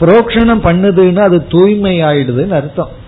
[0.00, 3.02] புரோக்ஷணம் பண்ணுதுன்னா அது தூய்மை ஆயிடுதுன்னு அர்த்தம்.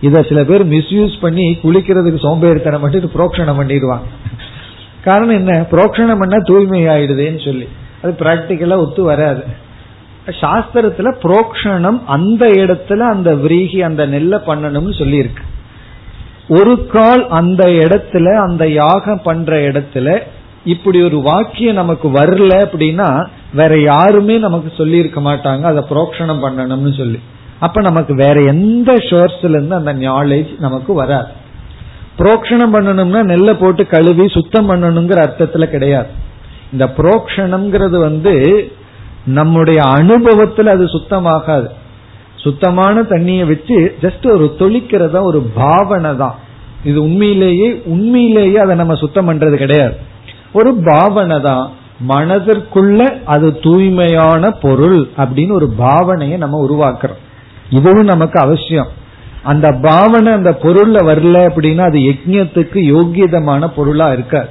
[0.00, 4.08] இத சில பேர் மிஸ்யூஸ் பண்ணி குளிக்கிறதுக்கு சோம்பேறித்தனம் பண்ணிட்டு புரோக்ஷணம் பண்ணிடுவாங்க.
[5.04, 5.66] காரணம் என்ன?
[5.70, 7.68] புரோக்ஷணம் பண்ணா தூய்மை ஆயிடுதுன்னு சொல்லி.
[8.02, 9.44] அது பிராக்டிக்கலா ஒத்து வராது.
[10.26, 15.42] சாஸ்திரத்துல புரோக்ஷணம் அந்த இடத்துல அந்த விரீகி அந்த நெல்லை பண்ணணும்னு சொல்லி இருக்கு
[16.48, 20.20] ஒரு கால் அந்த இடத்துல அந்த யாகம் பண்ற இடத்துல
[20.64, 25.62] இப்படி ஒரு வாக்கியம் நமக்கு வரல அப்படின்னா வேற யாருமே நமக்கு சொல்லி இருக்க மாட்டாங்க.
[25.62, 27.20] அதை புரோக்ஷணம் பண்ணணும்னு சொல்லி.
[27.60, 31.26] அப்ப நமக்கு வேற எந்த சோர்ஸ்ல இருந்து அந்த நாலேஜ் நமக்கு வராது.
[32.18, 36.08] புரோக்ஷணம் பண்ணணும்னா நெல்லை போட்டு கழுவி சுத்தம் பண்ணணுங்கிற அர்த்தத்துல கிடையாது.
[36.72, 38.68] இந்த புரோக்ஷணம்ங்கிறது வந்து
[39.24, 41.68] நம்முடைய அனுபவத்துல அது சுத்தமாகாது.
[42.36, 46.34] சுத்தமான தண்ணியை வச்சு ஜஸ்ட் ஒரு தொளிக்கிறதா ஒரு பாவனை தான்.
[46.84, 49.96] இது உண்மையிலேயே உண்மையிலேயே அதை நம்ம சுத்தம் பண்றது கிடையாது.
[50.52, 51.70] ஒரு பாவனை தான்.
[52.08, 57.24] மனதிற்குள்ள அது தூய்மையான பொருள் அப்படின்னு ஒரு பாவனையை நம்ம உருவாக்குறோம்.
[57.70, 58.88] இதுவும் நமக்கு அவசியம்.
[59.42, 64.48] அந்த பாவனை அந்த பொருள்ல வரல அப்படின்னா அது யஜ்யத்துக்கு யோகியதமான பொருளா இருக்காது.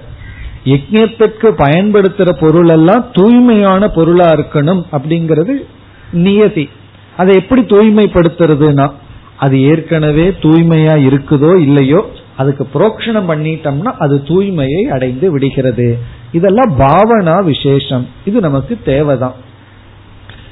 [0.65, 5.65] யஜ்யத்துக்கு பயன்படுத்துற பொருள் எல்லாம் தூய்மையான பொருளா இருக்கணும் அப்படிங்கிறது
[6.12, 6.69] நியதி.
[7.17, 8.91] அதை எப்படி தூய்மைப்படுத்துறதுனா
[9.38, 15.97] அது ஏற்கனவே தூய்மையா இருக்குதோ இல்லையோ அதுக்கு புரோக்ஷணம் பண்ணிட்டோம்னா அது தூய்மையை அடைந்து விடுகிறது.
[16.32, 18.08] இதெல்லாம் பாவனா விசேஷம்.
[18.25, 19.36] இது நமக்கு தேவைதான்.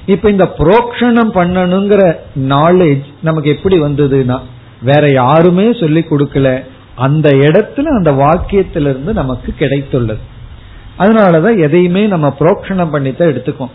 [0.05, 4.39] இப்ப இந்த புரோக்ஷணம் பண்ணணுங்கிற நாலேஜ் நமக்கு எப்படி வந்ததுன்னா
[4.81, 6.63] வேற யாருமே சொல்லி கொடுக்கல.
[6.95, 10.17] அந்த இடத்துல அந்த வாக்கியத்திலிருந்து நமக்கு கிடைத்துள்ளது.
[10.99, 13.69] அதனாலதான் எதையுமே நம்ம புரோக்ஷணம் பண்ணித்தான் எடுத்துக்கோம்.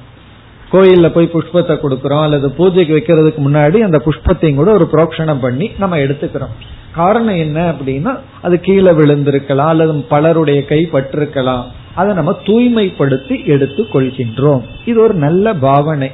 [0.72, 5.96] கோயில்ல போய் புஷ்பத்தை கொடுக்கறோம் அல்லது பூஜைக்கு வைக்கிறதுக்கு முன்னாடி அந்த புஷ்பத்தையும் கூட ஒரு புரோக்ஷணம் பண்ணி நம்ம
[5.96, 6.54] எடுத்துக்கிறோம்.
[6.94, 11.64] காரணம் என்ன அப்படின்னா அது கீழே விழுந்திருக்கலாம் அல்லது பலருடைய கை பட்டிருக்கலாம்.
[11.98, 14.64] அதை நம்ம தூய்மைப்படுத்தி எடுத்து கொள்கின்றோம்.
[14.84, 16.10] இது ஒரு நல்ல பாவனை.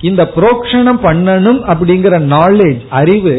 [0.00, 3.36] இந்த புரோக்ஷணம் பண்ணணும் அப்படிங்கிற நாலேஜ் அறிவு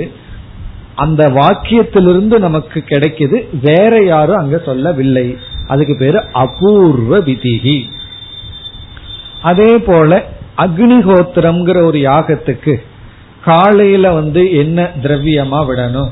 [0.95, 3.37] அந்த வாக்கியத்திலிருந்து நமக்கு கிடைக்குது.
[3.61, 5.37] வேற யாரும் அங்க சொல்லவில்லை.
[5.67, 7.77] அதுக்கு பேரு அபூர்வ விதிகி.
[9.41, 10.25] அதே போல
[10.57, 12.73] அக்னிஹோத்திரம்ங்கிற ஒரு யாகத்துக்கு
[13.43, 16.11] காலையில வந்து என்ன திரவியமா விடணும்?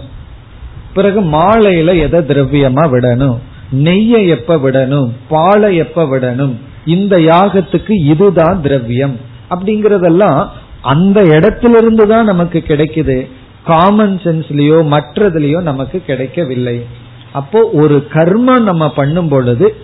[0.94, 3.38] பிறகு மாலையில எதை திரவியமா விடணும்?
[3.72, 6.54] நெய்யை எப்ப விடணும் பாலை எப்ப விடணும்
[6.86, 9.16] இந்த யாகத்துக்கு இதுதான் திரவியம்.
[9.50, 10.48] அப்படிங்கறதெல்லாம்
[10.82, 13.28] அந்த இடத்திலிருந்து தான் நமக்கு கிடைக்குது.
[13.66, 16.86] காமன் சென்ஸ்லயோ மற்றதுலயோ நமக்கு கிடைக்கவில்லை.
[17.32, 19.76] அப்போ ஒரு கர்மம் நம்ம பண்ணும் பொழுது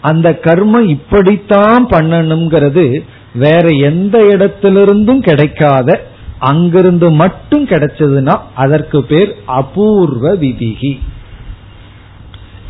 [0.00, 3.00] அந்த கர்மம் இப்படித்தான் பண்ணணுங்கிறது
[3.34, 10.98] வேற எந்த இடத்திலிருந்தும் கிடைக்காத அங்கிருந்து மட்டும் கிடைச்சதுன்னா அதற்கு பேர் அபூர்வ விதிகி.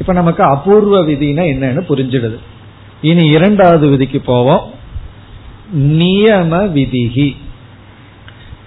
[0.01, 2.37] இப்ப நமக்கு அபூர்வ விதினா என்னன்னு புரிஞ்சிடுது.
[3.03, 4.71] இனி இரண்டாவது விதிக்கு போவோம்.
[5.79, 7.37] நியம விதிகி.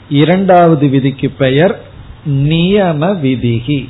[0.09, 1.81] இரண்டாவது விதிக்கு பெயர்
[2.29, 3.89] நியம விதிகி.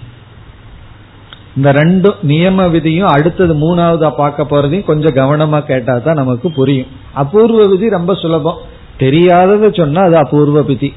[1.56, 6.88] இந்த ரெண்டு நியம விதியும் அடுத்தது மூணாவதா பார்க்க போறதையும் கொஞ்சம் கவனமா கேட்டா தான் நமக்கு புரியும்.
[7.13, 8.58] அபூர்வ விதி ரொம்ப சுலபம்.
[9.00, 10.93] தெரியாதத சொன்னா அது அபூர்வ விதி.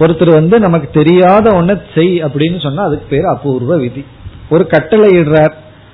[0.00, 4.04] ஒருத்தர் வந்து நமக்கு தெரியாத ஒன்ன செய் அப்படின்னு சொன்னா அதுக்கு பேர் அபூர்வ விதி.
[4.50, 5.52] ஒரு கட்டளை இடுறார்.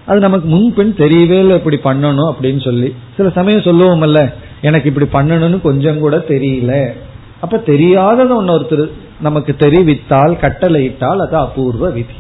[0.09, 2.94] அது நமக்கு முன்பின் தெரியவே இல்லை இப்படி பண்ணணும் அப்படின்னு சொல்லி.
[3.16, 6.92] சில சமயம் சொல்லுவோம்ல எனக்கு இப்படி பண்ணணும்னு கொஞ்சம் கூட தெரியல.
[7.40, 8.90] அப்ப தெரியாதது ஒன்னு ஒருத்தர்
[9.21, 12.16] நமக்கு தெரிவித்தால் கட்டளையிட்டால் அது அபூர்வ விதி.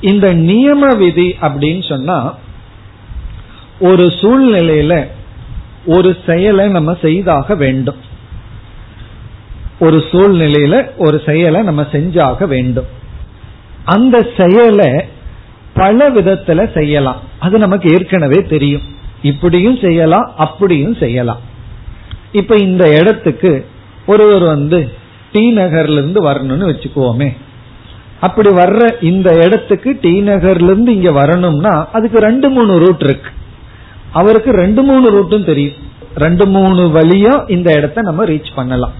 [0.00, 2.34] இந்த நியம விதி அப்படின்னு சொன்னா
[3.80, 5.06] ஒரு சூழ்நிலையில
[5.86, 8.00] ஒரு செயலை நம்ம செய்தாக வேண்டும்.
[9.80, 12.90] ஒரு சூழ்நிலையில ஒரு செயலை நம்ம செஞ்சாக வேண்டும்.
[13.84, 14.90] அந்த செயலை
[15.74, 17.20] பல விதத்துல செய்யலாம்.
[17.38, 18.82] அது நமக்கு ஏற்கனவே தெரியும்.
[19.22, 21.40] இப்படியும் செய்யலாம் அப்படியும் செய்யலாம்.
[22.32, 23.66] இப்ப இந்த இடத்துக்கு
[24.06, 24.88] ஒருவர் வந்து
[25.32, 27.36] டி நகர்ல இருந்து வரணும்னு வச்சுக்குவோமே.
[28.20, 33.30] அப்படி வர்ற இந்த இடத்துக்கு டி நகர்ல இருந்து இங்க வரணும்னா அதுக்கு ரெண்டு மூணு ரூட் இருக்கு.
[34.12, 35.90] அவருக்கு ரெண்டு மூணு ரூட்டும் தெரியும்.
[36.16, 38.92] ரெண்டு மூணு வழியா இந்த இடத்த நம்ம ரீச் பண்ணலாம்.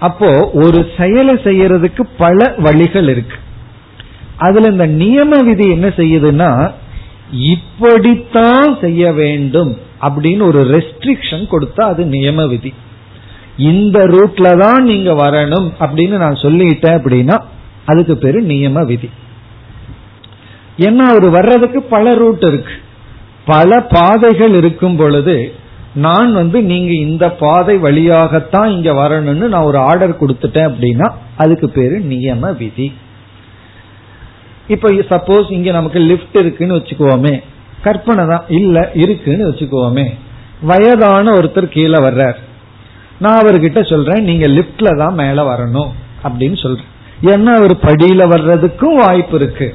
[0.00, 3.36] அப்போ ஒரு செயலை செய்யறதுக்கு பல வழிகள் இருக்கு.
[4.40, 6.50] அதுல இந்த நியம விதி என்ன செய்யுதுன்னா
[7.52, 12.72] இப்படித்தான் செய்ய வேண்டும் அப்படின்னு ஒரு ரெஸ்ட்ரிக்ஷன் கொடுத்தா அது நியம விதி
[13.66, 17.36] இந்த ரூட்ல தான் நீங்க வரணும் அப்படின்னு நான் சொல்லிட்டேன் அப்படின்னா
[17.86, 19.08] அதுக்கு பேரு நியம விதி
[20.78, 22.74] ஏன்னா அவர் வர்றதுக்கு பல ரூட் இருக்கு.
[23.46, 25.36] பல பாதைகள் இருக்கும் பொழுது
[25.96, 31.98] நான் வந்து நீங்க இந்த பாதை வழியாகத்தான் இங்க வரணும்னு நான் ஒரு ஆர்டர் கொடுத்துட்டேன் அப்படின்னா அதுக்கு பேரு
[32.10, 32.88] நியம விதி
[34.68, 37.42] இப்ப சப்போஸ் இங்க நமக்கு லிப்ட் இருக்குன்னு வச்சுக்குவோமே.
[37.82, 38.44] கற்பனை தான்.
[38.48, 40.10] இல்ல இருக்குன்னு வச்சுக்குவோமே.
[40.60, 42.34] வயதான ஒருத்தர் கீழே வர்றார்.
[43.20, 45.90] நான் அவர்கிட்ட சொல்றேன் நீங்க லிப்ட்ல தான் மேல வரணும்
[46.24, 46.94] அப்படின்னு சொல்றேன்.
[47.22, 49.74] ஏன்னா அவர் படியில வர்றதுக்கும் வாய்ப்பு இருக்கு.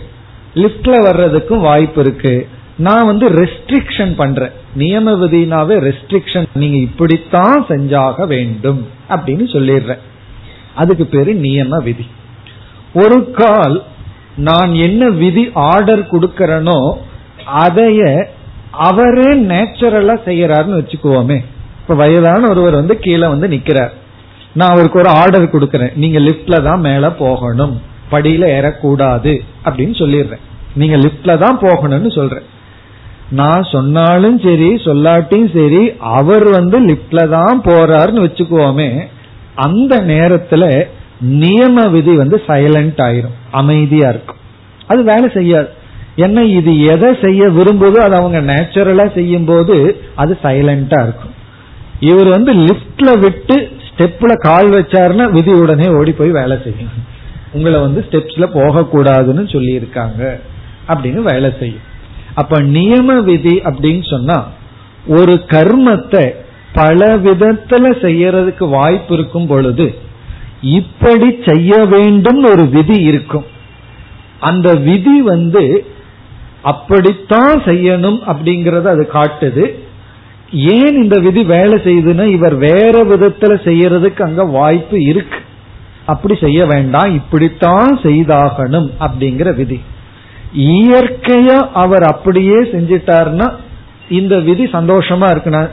[0.55, 2.47] லிப்ட்ல வர்றதுக்கும் வாய்ப்பு இருக்கு.
[2.77, 4.49] நான் வந்து ரெஸ்ட்ரிக்ஷன் பண்றேன்.
[4.77, 9.99] நியம விதினாவே ரெஸ்ட்ரிக்ஷன் நீங்க இப்படித்தான் செஞ்சாக வேண்டும் அப்படின்னு சொல்லிடுறேன்.
[10.75, 12.07] அதுக்கு பேரு நியம விதி
[12.93, 13.83] ஒரு கால்
[14.37, 16.93] நான் என்ன விதி ஆர்டர் கொடுக்கறனோ
[17.63, 18.27] அதைய
[18.71, 21.43] அவரே நேச்சுரலா செய்யறாருன்னு வச்சுக்குவோமே.
[21.79, 23.91] இப்ப வயதான ஒருவர் வந்து கீழே வந்து நிக்கிறார்.
[24.53, 25.95] நான் அவருக்கு ஒரு ஆர்டர் கொடுக்கறேன்.
[25.95, 27.81] நீங்க லிப்ட்ல தான் மேல போகணும்.
[28.11, 30.43] படியில ஏறக்கூடாது அப்படின்னு சொல்லிடுறேன்.
[30.75, 32.43] நீங்க லிப்ட்ல தான் போகணும்னு சொல்றேன்.
[33.29, 39.07] நான் சொன்னாலும் சரி சொல்லாட்டியும் சரி அவர் வந்து லிப்ட்ல தான் போறாருன்னு வச்சுக்குவோமே.
[39.55, 40.87] அந்த நேரத்துல
[41.21, 43.35] நியம விதி வந்து சைலண்ட் ஆயிரும்.
[43.51, 44.39] அமைதியா இருக்கும்.
[44.87, 45.69] அது வேலை செய்யாது.
[46.15, 51.35] என்ன இது எதை செய்ய விரும்புதோ அது அவங்க நேச்சுரலா செய்யும் போது அது சைலண்டா இருக்கும்.
[51.99, 56.89] இவர் வந்து லிப்ட்ல விட்டு ஸ்டெப்ல கால் வச்சாருன்னா விதி உடனே ஓடி போய் வேலை செய்யும்.
[57.53, 60.39] உங்களை வந்து ஸ்டெப்ஸ்ல போக கூடாதுன்னு சொல்லி இருக்காங்க
[60.87, 61.87] அப்படின்னு வேலை செய்யும்.
[62.33, 64.47] அப்ப நியம விதி அப்படின்னு சொன்னா
[65.07, 66.33] ஒரு கர்மத்தை
[66.73, 69.95] பல விதத்துல செய்யறதுக்கு வாய்ப்பு இருக்கும் பொழுது
[70.61, 73.45] இப்படி செய்ய வேண்டும் ஒரு விதி இருக்கும்.
[74.39, 75.85] அந்த விதி வந்து
[76.61, 79.75] அப்படித்தான் செய்யணும் அப்படிங்கறத அது காட்டுது.
[80.51, 85.37] ஏன் இந்த விதி வேலை செய்யுதுன்னா இவர் வேற விதத்துல செய்யறதுக்கு அங்க வாய்ப்பு இருக்கு.
[86.05, 89.81] அப்படி செய்ய வேண்டாம் இப்படித்தான் செய்தாகணும் அப்படிங்கிற விதி.
[90.53, 93.51] இயற்கையா அவர் அப்படியே செஞ்சிட்டார்னா
[94.09, 95.69] இந்த விதி சந்தோஷமா இருக்குன்னா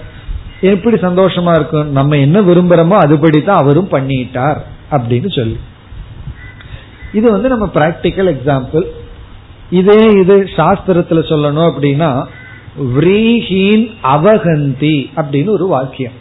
[0.60, 1.90] எப்படி சந்தோஷமா இருக்கும்?
[1.90, 4.60] நம்ம என்ன விரும்புறோமோ அதுபடி தான் அவரும் பண்ணிட்டார்.
[4.90, 5.58] அப்படின்னு சொல்லி.
[7.12, 8.86] இது வந்து நம்ம பிராக்டிக்கல் எக்ஸாம்பிள்
[9.70, 12.10] இதே இது சாஸ்திரத்துல சொல்லணும் அப்படின்னா
[12.96, 16.16] விரீஹீன் அவகந்தி அப்படின்னு ஒரு வாக்கியம்.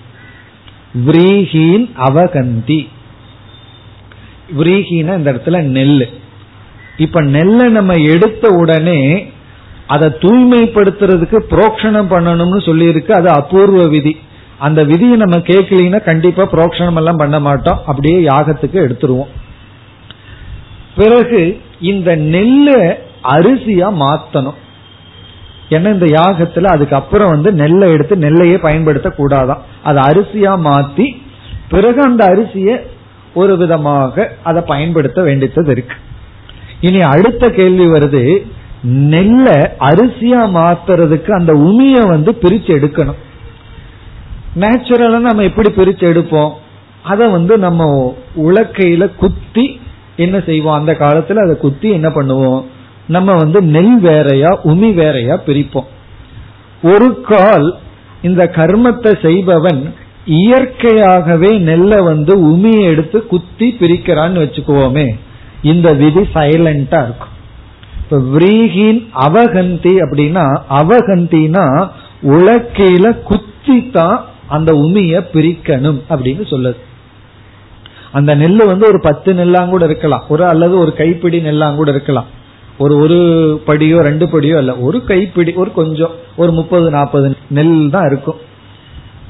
[1.08, 2.88] விரீஹீன் அவகந்தி
[4.58, 6.08] விரீஹீன இந்த இடத்துல நெல்
[6.98, 9.02] இப்ப நெல்லை நம்ம எடுத்த உடனே
[9.88, 14.18] அதை தூய்மைப்படுத்துறதுக்கு புரோக்ஷணம் பண்ணணும்னு சொல்லியிருக்கு அது அபூர்வ விதி.
[14.60, 17.82] அந்த விதியை நம்ம கேட்கலீங்கன்னா கண்டிப்பா புரோக்ஷனம் எல்லாம் பண்ண மாட்டோம்.
[17.86, 19.32] அப்படியே யாகத்துக்கு எடுத்துருவோம்.
[20.96, 22.82] பிறகு இந்த நெல்லை
[23.24, 24.54] அரிசியா மாத்தணும்.
[25.70, 31.22] ஏன்னா இந்த யாகத்துல அதுக்கப்புறம் வந்து நெல்லை எடுத்து நெல்லையே பயன்படுத்த கூடாதான் அதை அரிசியா மாத்தி
[31.70, 32.82] பிறகு அந்த அரிசியை
[33.34, 35.96] ஒரு விதமாக அதை பயன்படுத்த வேண்டியது இருக்கு.
[36.82, 38.48] இனி அடுத்த கேள்வி வருது
[38.82, 43.26] நெல்லை அரிசியா மாத்துறதுக்கு அந்த உமிய வந்து பிரிச்சு எடுக்கணும்.
[44.60, 46.52] நேச்சுரலா நம்ம எப்படி பிரிச்சு எடுப்போம்?
[47.04, 49.80] அதை வந்து நம்ம உலக்கையில குத்தி
[50.16, 50.78] என்ன செய்வோம்?
[50.80, 52.64] அந்த காலத்துல அதை குத்தி என்ன பண்ணுவோம்?
[53.08, 55.88] நம்ம வந்து நெல் வேறையா உமி வேறையா பிரிப்போம்.
[56.84, 57.78] ஒரு கால்
[58.22, 59.94] இந்த கர்மத்தை செய்பவன்
[60.26, 65.08] இயற்கையாகவே நெல்லை வந்து உமியை எடுத்து குத்தி பிரிக்கிறான்னு வச்சுக்குவோமே.
[65.62, 67.36] இந்த விதி சைலண்டா இருக்கும்.
[68.02, 71.66] இப்ப விரீகின் அவகந்தி அப்படின்னா அவகந்தினா
[72.24, 76.76] உலக்கையில குத்தி தான் அந்த உமிய பிரிக்கணும் அப்படின்னு சொல்லுது.
[78.12, 80.24] அந்த நெல்லு வந்து ஒரு பத்து நெல்லாங்கூட இருக்கலாம்.
[80.30, 82.26] ஒரு அல்லது ஒரு கைப்பிடி நெல்லாங்கூட இருக்கலாம்.
[82.78, 83.18] ஒரு ஒரு
[83.68, 84.78] படியோ ரெண்டு படியோ அல்ல.
[84.78, 88.36] ஒரு கைப்பிடி ஒரு கொஞ்சம் ஒரு முப்பது நாற்பது நெல் தான் இருக்கும்.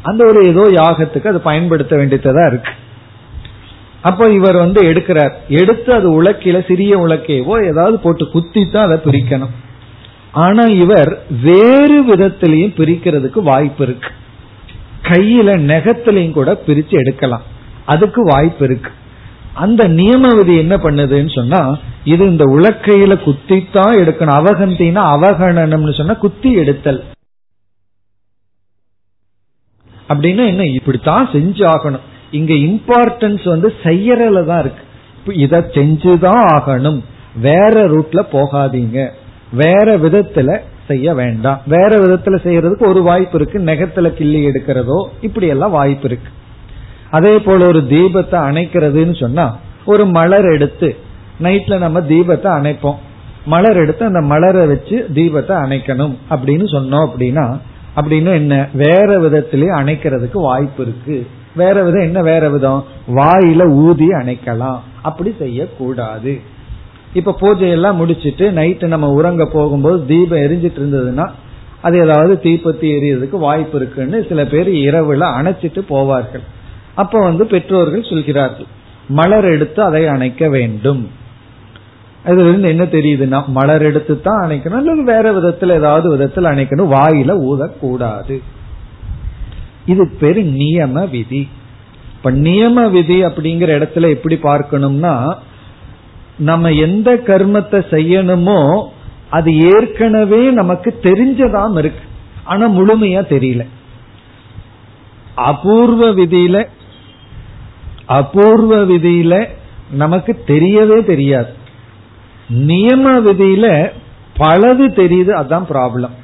[0.01, 2.71] அந்த ஒரு ஏதோ யாகத்துக்கு அது பயன்படுத்த வேண்டியதா இருக்கு.
[4.01, 5.31] அப்போ இவர் வந்து எடுக்கிறார்.
[5.47, 9.55] எடுத்து அது உலக்கில சிறிய உலக்கையவோ ஏதாவது போட்டு குத்தி தான் அதை பிரிக்கணும்.
[10.31, 14.09] ஆனா இவர் வேறு விதத்திலையும் பிரிக்கிறதுக்கு வாய்ப்பு இருக்கு.
[15.01, 17.41] கையில நெகத்திலையும் கூட பிரிச்சு எடுக்கலாம்.
[17.85, 18.91] அதுக்கு வாய்ப்பு இருக்கு.
[19.53, 24.37] அந்த நியம விதி என்ன பண்ணுதுன்னு சொன்னா இது இந்த உலக்கையில குத்தித்தான் எடுக்கணும்.
[24.39, 27.03] அவகந்தினா அவகணனம்னு சொன்னா குத்தி எடுத்தல்.
[30.09, 30.65] அப்படின்னா என்ன?
[30.65, 31.99] இப்படித்தான் செஞ்சு ஆகணும்
[32.31, 34.83] இங்க இம்பார்ட்டன்ஸ் வந்து செய்யறல தான் இருக்கு.
[35.25, 37.01] இத செஞ்சுதான் ஆகணும்.
[37.41, 39.09] வேற ரூட்ல போகாதீங்க.
[39.51, 41.61] வேற விதத்துல செய்ய வேண்டாம்.
[41.67, 43.59] வேற விதத்துல செய்யறதுக்கு ஒரு வாய்ப்பு இருக்கு.
[43.59, 46.29] நெகத்துல கிள்ளி எடுக்கிறதோ இப்படி எல்லாம் வாய்ப்பு இருக்கு.
[47.09, 50.95] அதே போல ஒரு தீபத்தை அணைக்கிறதுன்னு சொன்னா ஒரு மலர் எடுத்து
[51.43, 52.95] நைட்ல நம்ம தீபத்தை அணைப்போம்.
[53.45, 57.59] மலர் எடுத்து அந்த மலரை வச்சு தீபத்தை அணைக்கணும் அப்படின்னு சொன்னோம் அப்படின்னா
[57.95, 58.67] அப்படின்னு என்ன?
[58.73, 61.27] வேற விதத்திலேயே அணைக்கிறதுக்கு வாய்ப்பு இருக்கு.
[61.55, 62.21] வேற விதம் என்ன?
[62.21, 62.85] வேற விதம்?
[63.15, 64.79] வாயில ஊதி அணைக்கலாம்.
[65.01, 66.39] அப்படி செய்யக்கூடாது.
[67.13, 71.29] இப்ப பூஜையெல்லாம் முடிச்சிட்டு நைட்டு நம்ம உறங்க போகும்போது தீபம் எரிஞ்சிட்டு இருந்ததுன்னா
[71.81, 76.41] அது ஏதாவது தீப்பத்தி எரியறதுக்கு வாய்ப்பு இருக்குன்னு சில பேர் இரவுல அணைச்சிட்டு போவார்கள்.
[76.95, 78.65] அப்ப வந்து பெற்றோர்கள் சொல்கிறார்கள்
[79.07, 81.09] மலர் எடுத்து அதை அணைக்க வேண்டும்.
[82.25, 87.33] இதுல இருந்து என்ன தெரியுதுன்னா மலர் எடுத்து தான் அணைக்கணும் அல்லது வேற விதத்துல ஏதாவது விதத்துல அணைக்கணும் வாயில
[87.51, 88.41] ஊதக்கூடாது.
[89.85, 91.47] இது பேரு நியம விதி.
[92.15, 95.35] இப்ப நியம விதி அப்படிங்கிற இடத்துல எப்படி பார்க்கணும்னா
[96.37, 98.87] நம்ம எந்த கர்மத்தை செய்யணுமோ
[99.29, 102.03] அது ஏற்கனவே நமக்கு தெரிஞ்சதாம் இருக்கு.
[102.43, 103.65] ஆனா முழுமையா தெரியல.
[105.35, 106.67] அபூர்வ விதியில
[108.05, 109.47] அபூர்வ விதியில
[109.91, 111.53] நமக்கு தெரியவே தெரியாது.
[112.49, 113.91] நியம விதியில
[114.37, 116.15] பலது தெரியுது அதான் ப்ராப்ளம்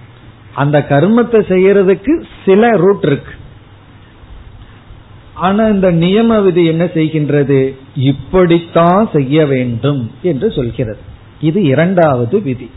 [0.54, 3.34] அந்த கர்மத்தை செய்யறதுக்கு சில ரூட் இருக்கு.
[5.34, 7.76] ஆனா இந்த நியம விதி என்ன செய்கின்றது?
[7.96, 10.98] இப்படித்தான் செய்ய வேண்டும் என்று சொல்கிறது.
[11.41, 12.69] இது இரண்டாவது விதி.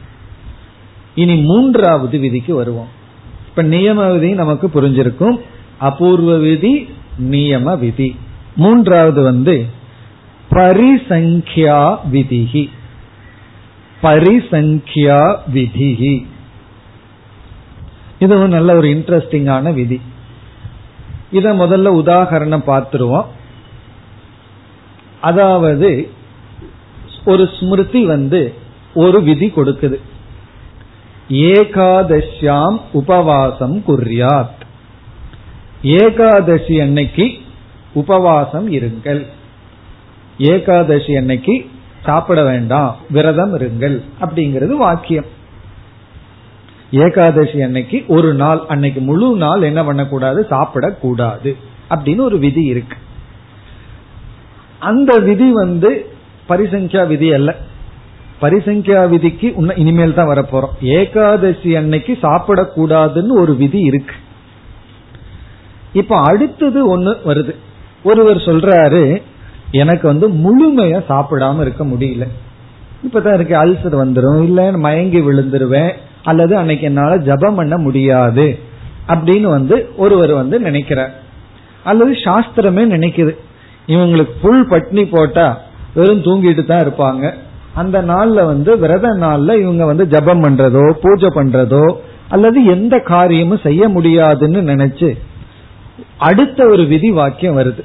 [1.15, 2.89] இனி மூன்றாவது விதிக்கு வருவோம்.
[3.49, 5.39] இப்ப நியம விதி நமக்கு புரிஞ்சிருக்கும்.
[5.79, 6.89] அபூர்வ விதி
[7.31, 8.17] நியம விதி.
[8.57, 9.67] மூன்றாவது வந்து
[10.51, 12.69] பரிசங்கியா விதிகி.
[14.03, 16.27] பரிசங்கியா விதிகி.
[18.19, 20.01] இது நல்ல ஒரு இன்ட்ரெஸ்டிங்கான விதி.
[21.31, 23.25] இத முதல்ல உதாகரணம் பார்த்துருவோம்.
[25.21, 26.11] அதாவது
[27.25, 28.55] ஒரு ஸ்மிருதி வந்து
[28.95, 30.01] ஒரு விதி கொடுக்குது.
[31.29, 34.61] ஏகாதசியாம் உபவாசம் குர்யாத்.
[35.83, 37.39] ஏகாதசி அன்னைக்கு
[37.93, 39.27] உபவாசம் இருங்கள்.
[40.39, 41.71] ஏகாதசி அன்னைக்கு
[42.05, 45.35] சாப்பிட வேண்டாம் விரதம் இருங்கள் அப்படிங்கிறது வாக்கியம்.
[46.91, 50.47] ஏகாதசி அன்னைக்கு ஒரு நாள் அன்னைக்கு முழு நாள் என்ன பண்ணக்கூடாது?
[50.51, 51.57] சாப்பிடக்கூடாது.
[51.91, 52.97] அப்படின்னு ஒரு விதி இருக்கு.
[54.79, 56.11] அந்த விதி வந்து
[56.49, 57.57] பரிசங்கியா விதி அல்ல.
[58.41, 60.75] பரிசங்கியா விதிக்கு இனிமேல் தான் வரப்போறோம்.
[60.81, 64.15] ஏகாதசி அன்னைக்கு சாப்பிடக்கூடாதுன்னு ஒரு விதி இருக்கு.
[65.93, 67.55] இப்ப அடுத்தது ஒண்ணு வருது.
[68.03, 69.23] ஒருவர் சொல்றாரு
[69.71, 72.29] எனக்கு வந்து முழுமையா சாப்பிடாம இருக்க முடியல.
[73.09, 75.93] இப்பதான் இருக்கு அல்சர் வந்துடும் இல்ல மயங்கி விழுந்துருவேன்.
[76.31, 78.47] அல்லது அன்னைக்கு என்னால ஜபம் பண்ண முடியாது
[79.13, 81.13] அப்படின்னு வந்து ஒருவர் வந்து நினைக்கிறார்.
[81.91, 83.33] அல்லது சாஸ்திரமே நினைக்குது.
[83.95, 85.47] இவங்களுக்கு புல் பட்னி போட்டா
[85.99, 87.25] வெறும் தூங்கிட்டு தான் இருப்பாங்க.
[87.81, 91.85] அந்த நாள்ல வந்து விரத நாள்ல இவங்க வந்து ஜபம் பண்றதோ பூஜை பண்றதோ
[92.35, 95.11] அல்லது எந்த காரியமும் செய்ய முடியாதுன்னு நினைச்சு
[96.29, 97.83] அடுத்த ஒரு விதி வாக்கியம் வருது.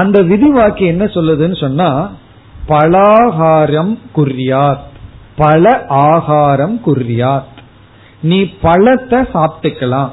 [0.00, 1.88] அந்த விதி வாக்கியம் என்ன சொல்லுதுன்னு சொன்னா
[2.68, 4.82] பலாகாரம் குறியார்
[5.36, 7.56] பல ஆகாரம் குறியாத்
[8.22, 10.08] நீ பழத்தை சாப்பிட்டுக்கலாம்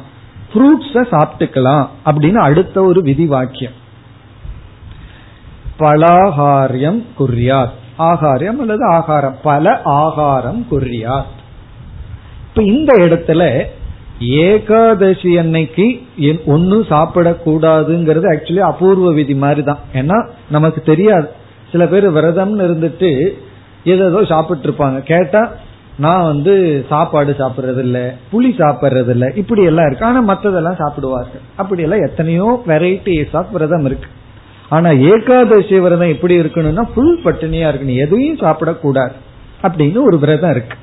[0.49, 3.77] ஃப்ரூட்ஸ சாப்பிட்டுக்கலாம் அப்படின்னு அடுத்த ஒரு விதி வாக்கியம்.
[5.79, 9.37] பலாகாரியம் குறியாத் ஆகாரியம் அல்லது ஆகாரம்.
[9.43, 11.31] பல ஆகாரம் குறியாத்
[12.49, 13.65] இப்ப இந்த இடத்துல
[14.19, 15.85] ஏகாதசி அன்னைக்கு
[16.45, 21.29] ஒன்னும் சாப்பிடக்கூடாதுங்கிறது ஆக்சுவலி அபூர்வ விதி மாதிரி தான் ஏன்னா நமக்கு தெரியாது.
[21.71, 23.11] சில பேர் விரதம்னு இருந்துட்டு
[23.83, 25.49] ஏதோ சாப்பிட்டு இருப்பாங்க கேட்டா
[25.97, 30.05] நான் வந்து சாப்பாடு சாப்பிட்றது இல்ல புளி சாப்பிட்றது இல்ல இப்படி எல்லாம் இருக்கு.
[30.05, 31.43] ஆனா மத்ததெல்லாம் சாப்பிடுவார்கள்.
[31.55, 34.07] அப்படி எல்லாம் எத்தனையோ வெரைட்டிஸ் ஆஃப் விரதம் இருக்கு.
[34.69, 39.11] ஆனா ஏகாதசி விரதம் எப்படி இருக்கணும்னா புல் பட்டினியா இருக்கணும் எதையும் சாப்பிடக்கூடாது
[39.61, 40.77] அப்படின்னு ஒரு விரதம் இருக்கு.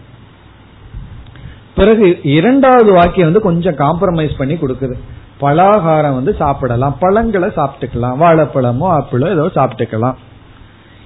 [1.74, 4.94] பிறகு இரண்டாவது வாக்கியம் வந்து கொஞ்சம் காம்ப்ரமைஸ் பண்ணி கொடுக்குது.
[5.40, 6.96] பலாகாரம் வந்து சாப்பிடலாம்.
[7.00, 8.18] பழங்களை சாப்பிட்டுக்கலாம்.
[8.20, 10.14] வாழைப்பழமோ ஆப்பிளோ ஏதோ சாப்பிட்டுக்கலாம்.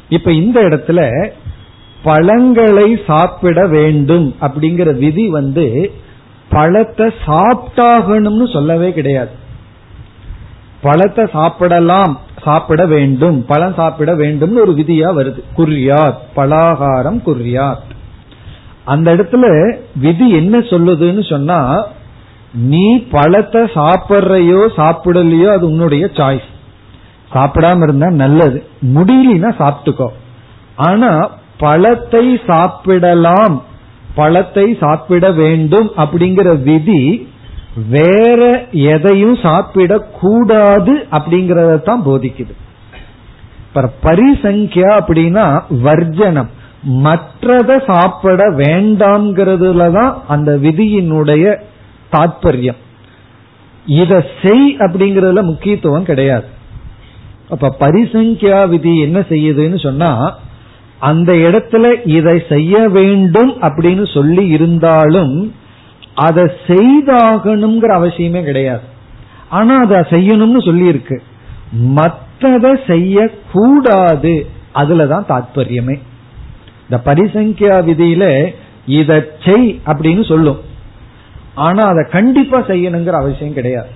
[0.09, 1.31] இப்ப இந்த இடத்துல
[2.05, 5.67] பழங்களை சாப்பிட வேண்டும் அப்படிங்கிற விதி வந்து
[6.49, 9.31] பழத்தை சாப்பிட்டாகணும்னு சொல்லவே கிடையாது.
[10.83, 15.41] பழத்தை சாப்பிடலாம் சாப்பிட வேண்டும் பழம் சாப்பிட வேண்டும் ஒரு விதியா வருது.
[15.57, 17.91] குர்யாத் பலாகாரம் குர்யாத்.
[18.85, 21.87] அந்த இடத்துல விதி என்ன சொல்லுதுன்னு சொன்னா
[22.55, 26.51] நீ பழத்தை சாப்பிட்றையோ சாப்பிடலையோ அது உன்னுடைய சாய்ஸ்
[27.33, 28.59] சாப்பிடாம இருந்தா நல்லது.
[28.95, 30.09] முடியலனா சாப்பிட்டுக்கோ.
[30.77, 33.63] ஆனா பழத்தை சாப்பிடலாம்.
[34.15, 37.29] பழத்தை சாப்பிட வேண்டும் அப்படிங்கிற விதி
[37.89, 42.55] வேற எதையும் சாப்பிடக் கூடாது அப்படிங்கறத தான் போதிக்குது.
[44.03, 46.51] பரிசங்கியா அப்படின்னா வர்ஜனம்.
[46.87, 51.57] மற்றத சாப்பிட வேண்டாம்ங்கிறதுல தான் அந்த விதியினுடைய
[52.13, 52.77] தாற்பயம்
[53.87, 56.45] இத செய் அப்படிங்கறதுல முக்கியத்துவம் கிடையாது.
[57.51, 60.39] அப்ப பரிசங்கியா விதி என்ன செய்யுதுன்னு சொன்னா
[61.09, 61.87] அந்த இடத்துல
[62.19, 65.35] இதை செய்ய வேண்டும் அப்படின்னு சொல்லி இருந்தாலும்
[66.27, 68.85] அதை செய்தாகணுங்கிற அவசியமே கிடையாது.
[69.49, 71.17] ஆனா அதை செய்யணும்னு சொல்லி இருக்கு
[71.99, 74.35] மற்றதை செய்ய கூடாது
[74.75, 75.97] அதுலதான் தாற்பயமே
[76.85, 78.25] இந்த பரிசங்கியா விதியில
[79.01, 80.61] இதை செய் அப்படின்னு சொல்லும்.
[81.67, 83.93] ஆனா அதை கண்டிப்பா செய்யணுங்கிற அவசியம் கிடையாது.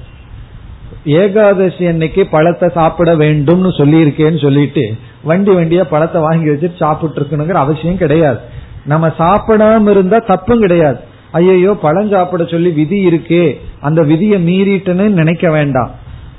[1.09, 4.95] ஏகாதசி அன்னைக்கு பழத்தை சாப்பிட வேண்டும்னு சொல்லியிருக்கேன்னு சொல்லிட்டு
[5.25, 8.39] வண்டி வண்டியா பழத்தை வாங்கி வச்சுட்டு சாப்பிட்டு இருக்கணுங்கிற அவசியம் கிடையாது.
[8.85, 10.99] நம்ம சாப்பிடாம இருந்தா தப்பும் கிடையாது.
[11.33, 13.61] ஐயோ பழம் சாப்பிட சொல்லி விதி இருக்கே.
[13.81, 15.91] அந்த விதியை மீறிட்டுன்னு நினைக்க வேண்டாம்.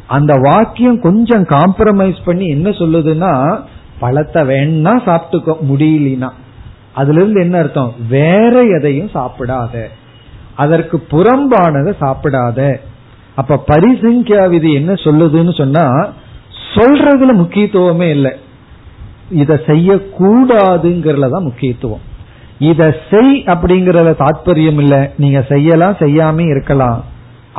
[0.07, 3.59] அந்த வாக்கியம் கொஞ்சம் காம்ப்ரமைஸ் பண்ணி என்ன சொல்லுதுன்னா
[3.99, 6.29] பழத்தை வேணா சாப்பிட்டுக்கோ முடியலனா.
[6.93, 7.93] அதுல இருந்து என்ன அர்த்தம்?
[8.09, 9.83] வேற எதையும் சாப்பிடாத.
[10.55, 12.79] அதற்கு புறம்பானதை சாப்பிடாத.
[13.39, 15.85] அப்ப பரிசங்கியா விதி என்ன சொல்லுதுன்னு சொன்னா
[16.75, 18.31] சொல்றதுல முக்கியத்துவமே இல்லை.
[19.41, 22.03] இத செய்யக்கூடாதுங்கிறதுல தான் முக்கியத்துவம்.
[22.69, 24.95] இத செய் அப்படிங்கறத தாற்பயம் இல்ல.
[25.17, 26.99] நீங்க செய்யலாம் செய்யாம இருக்கலாம்.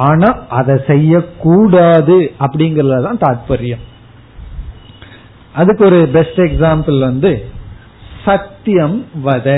[0.09, 0.29] ஆனா
[0.59, 3.85] அதை செய்யக்கூடாது அப்படிங்கறதுல தான் தாற்பயம்
[5.61, 7.31] அதுக்கு ஒரு பெஸ்ட் எக்ஸாம்பிள் வந்து
[8.25, 9.49] சத்தியம் வத.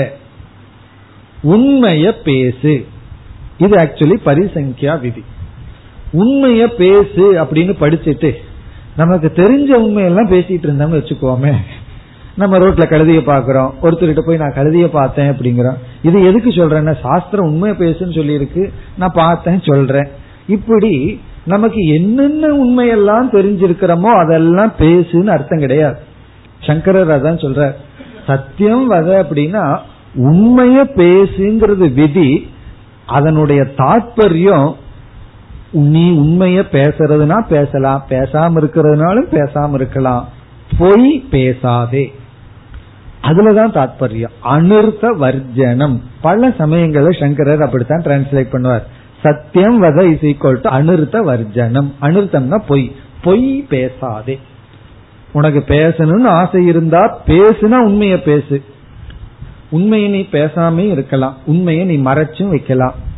[1.53, 2.73] உண்மைய பேசு.
[3.63, 5.23] இது ஆக்சுவலி பரிசங்கியா விதி.
[6.13, 8.31] உண்மைய பேசு அப்படின்னு படிச்சுட்டு
[8.97, 11.53] நமக்கு தெரிஞ்ச உண்மையெல்லாம் பேசிட்டு இருந்தோம்னு வச்சுக்கோமே.
[12.35, 13.71] நம்ம ரோட்ல கழுதிய பாக்குறோம்.
[13.81, 15.79] ஒருத்தர்கிட்ட போய் நான் கழுதிய பார்த்தேன் அப்படிங்கிறோம்.
[16.03, 20.07] இது எதுக்கு சொல்றேன்னா சாஸ்திரம் உண்மையை பேசுன்னு சொல்லி இருக்கு நான் பார்த்தேன் சொல்றேன்.
[20.47, 25.99] இப்படி நமக்கு என்னென்ன உண்மையெல்லாம் தெரிஞ்சிருக்கிறோமோ அதெல்லாம் பேசுன்னு அர்த்தம் கிடையாது.
[26.59, 27.73] சங்கரர் அதான் சொல்ற
[28.27, 29.77] சத்தியம் வத அப்படின்னா
[30.15, 32.47] உண்மைய பேசுங்கிறது விதி
[33.05, 34.73] அதனுடைய தாற்பயம்
[35.73, 38.05] நீ உண்மைய பேசுறதுனா பேசலாம்.
[38.09, 40.29] பேசாம இருக்கிறதுனாலும் பேசாம இருக்கலாம்.
[40.77, 42.13] பொய் பேசாதே.
[43.21, 44.33] அதுலதான் தாத்பரியம்.
[44.43, 46.01] அனிர்த்த வர்ஜனம்.
[46.21, 48.81] பல சமயங்களில் சங்கரர் அப்படித்தான் டிரான்ஸ்லேட் பண்ணுவார்.
[49.21, 51.93] சத்தியம் வத இஸ் ஈக்வல் டு அனிர்த்த வர்ஜனம்.
[52.01, 52.95] அனிர்த்தம்னா பொய்.
[53.23, 54.39] பொய் பேசாதே.
[55.31, 58.63] உனக்கு பேசணும்னு ஆசை இருந்தா பேசுனா உண்மைய பேசு.
[59.69, 61.37] உண்மையை நீ பேசாமே இருக்கலாம்.
[61.45, 63.11] உண்மையை நீ மறைச்சும் வைக்கலாம்.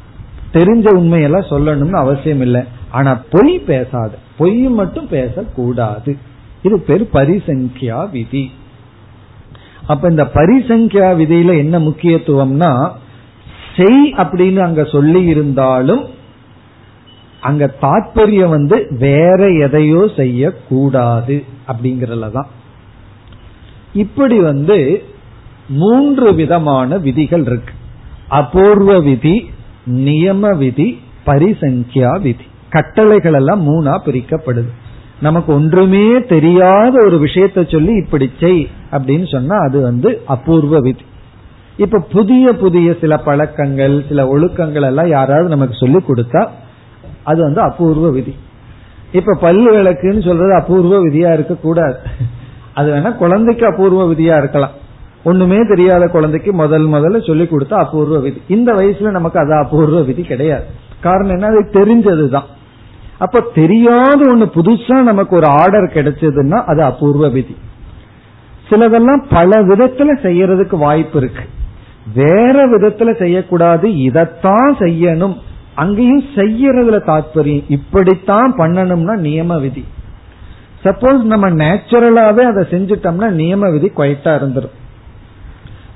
[0.54, 2.64] தெரிஞ்ச உண்மையெல்லாம் சொல்லணும்னு அவசியம் இல்லை.
[2.92, 4.18] ஆனா பொய் பேசாது.
[4.38, 6.18] பொய் மட்டும் பேசக்கூடாது.
[6.64, 8.52] இது பேர் பரிசங்கியா விதி.
[9.88, 12.92] அப்ப இந்த பரிசங்கியா விதியில என்ன முக்கியத்துவம்னா
[13.78, 16.06] செய் அப்படின்னு அங்க சொல்லி இருந்தாலும்
[17.42, 22.46] அங்க தாற்பயம் வந்து வேற எதையோ செய்யக்கூடாது அப்படிங்கறதுலதான்.
[23.94, 25.04] இப்படி வந்து
[25.70, 27.74] மூன்று விதமான விதிகள் இருக்கு.
[28.28, 29.50] அபூர்வ விதி
[29.88, 32.46] நியம விதி பரிசங்கியா விதி.
[32.70, 34.72] கட்டளைகள் எல்லாம் மூணா பிரிக்கப்படுது.
[35.22, 41.06] நமக்கு ஒன்றுமே தெரியாத ஒரு விஷயத்த சொல்லி இப்படி செய் அப்படின்னு சொன்னா அது வந்து அபூர்வ விதி.
[41.78, 46.48] இப்ப புதிய புதிய சில பழக்கங்கள் சில ஒழுக்கங்கள் எல்லாம் யாராவது நமக்கு சொல்லி கொடுத்தா
[47.24, 48.36] அது வந்து அபூர்வ விதி.
[49.12, 51.98] இப்ப பல்லு விளக்குன்னு சொல்றது அபூர்வ விதியா இருக்க கூடாது
[52.74, 54.72] அது வேணா குழந்தைக்கு அபூர்வ விதியா இருக்கலாம்.
[55.26, 58.42] ஒண்ணுமே தெரியாத குழந்தைக்கு முதல் முதல்ல சொல்லி கொடுத்தா அபூர்வ விதி.
[58.48, 60.64] இந்த வயசுல நமக்கு அது அபூர்வ விதி கிடையாது.
[61.02, 61.46] காரணம் என்ன?
[61.46, 62.44] அது தெரிஞ்சதுதான்.
[63.18, 67.56] அப்ப தெரியாத ஒண்ணு புதுசா நமக்கு ஒரு ஆர்டர் கிடைச்சதுன்னா அது அபூர்வ விதி.
[68.70, 71.44] சிலதெல்லாம் பல விதத்துல செய்யறதுக்கு வாய்ப்பு இருக்கு.
[72.14, 75.38] வேற விதத்துல செய்யக்கூடாது இதத்தான் செய்யணும்.
[75.76, 79.86] அங்கேயும் செய்யறதுல தாற்பயம் இப்படித்தான் பண்ணணும்னா நியம விதி.
[80.84, 84.84] சப்போஸ் நம்ம நேச்சுரலாவே அதை செஞ்சுட்டோம்னா நியம விதி குவைட்டா இருந்துரும்.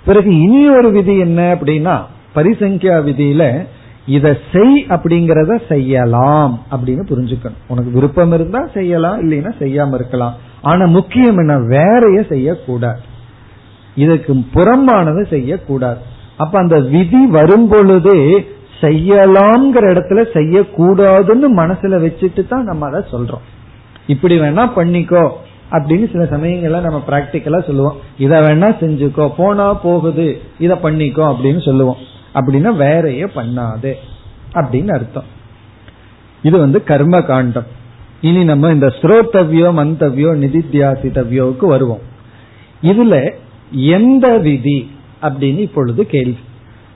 [0.06, 2.02] பிறகு இனி ஒரு விதி என்ன அப்படின்னா
[2.36, 3.66] பரிசங்கியா விதியில
[4.06, 7.60] இத செய் அப்படிங்கறத செய்யலாம் அப்படின்னு புரிஞ்சுக்கணும்.
[7.68, 10.36] உனக்கு விருப்பம் இருந்தா செய்யலாம் இல்லைன்னா செய்யாம இருக்கலாம்.
[10.62, 11.60] ஆனா முக்கியம் என்ன?
[11.60, 13.00] வேறைய செய்யக்கூடாது.
[13.95, 16.00] இதுக்கு புறம்பானது செய்யக்கூடாது.
[16.38, 18.45] அப்ப அந்த விதி வரும் பொழுது
[18.82, 23.45] செய்யலாம்ங்கிற இடத்துல செய்யக்கூடாதுன்னு மனசுல வச்சுட்டு தான் நம்ம அதை சொல்றோம்.
[24.08, 25.30] இப்படி வேணா பண்ணிக்கோ.
[25.72, 27.97] அப்படின்னு சில சமயங்கள்ல நம்ம பிராக்டிக்கலா சொல்லுவோம்.
[28.17, 30.28] இத வேணா செஞ்சுக்கோ போனா போகுது
[30.59, 31.99] இத பண்ணிக்கோ அப்படின்னு சொல்லுவோம்.
[32.34, 33.91] அப்படின்னா வேறைய பண்ணாது
[34.53, 35.28] அப்படின்னு அர்த்தம்.
[36.43, 37.67] இது வந்து கர்ம காண்டம்.
[38.22, 42.03] இனி நம்ம இந்த ஸ்ரோத்தவ்யோ மந்தவ்யோ நிதித்தியாசித்தவ்யோவுக்கு வருவோம்.
[42.82, 43.15] இதுல
[43.72, 44.80] எந்த விதி
[45.22, 46.39] அப்படின்னு இப்பொழுது கேள்வி.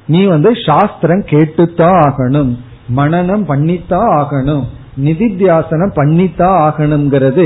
[0.07, 2.51] நீ வந்து சாஸ்திரம் கேட்டுத்தான் ஆகணும்
[2.95, 4.63] மனநம் பண்ணித்தான் ஆகணும்
[5.03, 7.45] நிதித்தியாசனம் பண்ணித்தான் ஆகணுங்கிறது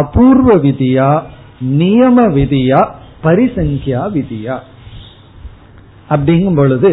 [0.00, 1.08] அபூர்வ விதியா
[1.78, 2.80] நியம விதியா
[3.24, 4.56] பரிசங்கியா விதியா.
[6.10, 6.90] அப்படிங்கும் பொழுது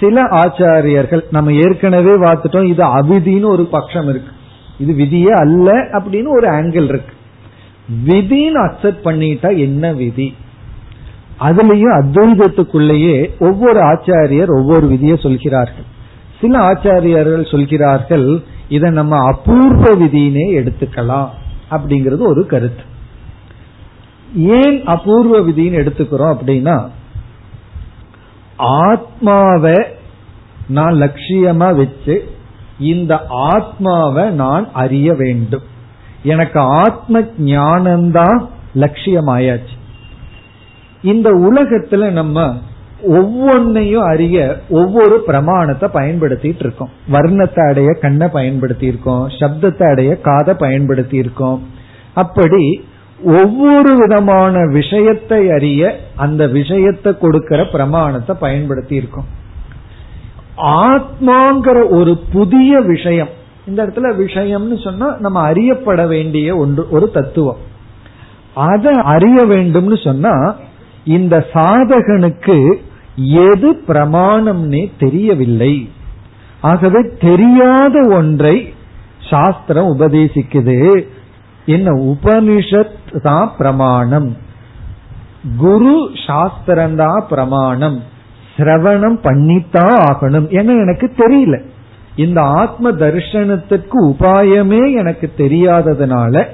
[0.00, 4.32] சில ஆச்சாரியர்கள் நம்ம ஏற்கனவே பார்த்துட்டோம் இது அவிதின்னு ஒரு பட்சம் இருக்கு.
[4.78, 7.14] இது விதியே அல்ல அப்படின்னு ஒரு ஆங்கிள் இருக்கு.
[8.08, 10.28] விதின்னு அக்செப்ட் பண்ணிட்டா என்ன விதி?
[11.40, 15.88] அதுலயும் அத்வைதத்துக்குள்ளேயே ஒவ்வொரு ஆச்சாரியர் ஒவ்வொரு விதியை சொல்கிறார்கள்.
[16.40, 18.28] சில ஆச்சாரியர்கள் சொல்கிறார்கள்
[18.68, 21.30] இதை நம்ம அபூர்வ விதினே எடுத்துக்கலாம்.
[21.70, 22.82] அப்படிங்கிறது ஒரு கருத்து.
[24.36, 26.88] ஏன் அபூர்வ விதின்னு எடுத்துக்கிறோம் அப்படின்னா
[28.56, 29.74] ஆத்மாவை
[30.68, 32.36] நான் லட்சியமா வச்சு
[32.78, 35.62] இந்த ஆத்மாவை நான் அறிய வேண்டும்.
[36.22, 39.74] எனக்கு ஆத்ம ஞானம்தான் லட்சியமாயாச்சு.
[41.02, 42.58] இந்த உலகத்துல நம்ம
[43.08, 51.16] ஒவ்வொன்னையும் அறிய ஒவ்வொரு பிரமாணத்தை பயன்படுத்திட்டு இருக்கோம் வர்ணத்தை அடைய கண்ணை பயன்படுத்தி இருக்கோம் சப்தத்தை அடைய காதை பயன்படுத்தி
[51.16, 51.62] இருக்கோம்
[52.14, 52.86] அப்படி
[53.24, 59.26] ஒவ்வொரு விதமான விஷயத்தை அறிய அந்த விஷயத்தை கொடுக்கிற பிரமாணத்தை பயன்படுத்தி இருக்கோம்
[60.56, 63.28] ஆத்மாங்கிற ஒரு புதிய விஷயம்
[63.66, 67.56] இந்த இடத்துல விஷயம்னு சொன்னா நம்ம அறியப்பட வேண்டிய ஒன்று ஒரு தத்துவம்.
[68.54, 70.56] அதை அறிய வேண்டும்னு சொன்னா
[71.04, 72.80] இந்த சாதகனுக்கு
[73.16, 75.90] எது பிரமாணம்னே தெரியவில்லை.
[76.60, 78.74] ஆகவே தெரியாத ஒன்றை
[79.30, 81.02] சாஸ்திரம் உபதேசிக்குது.
[81.66, 81.90] என்ன?
[81.90, 84.36] உபனிஷத் தான் பிரமாணம்.
[85.56, 88.02] குரு சாஸ்திரம்தான் பிரமாணம்.
[88.56, 90.46] சிரவணம் பண்ணித்தான் ஆகணும்.
[90.50, 91.60] ஏன்னா எனக்கு தெரியல.
[92.16, 96.46] இந்த ஆத்ம தரிசனத்துக்கு உபாயமே எனக்கு தெரியாததுனால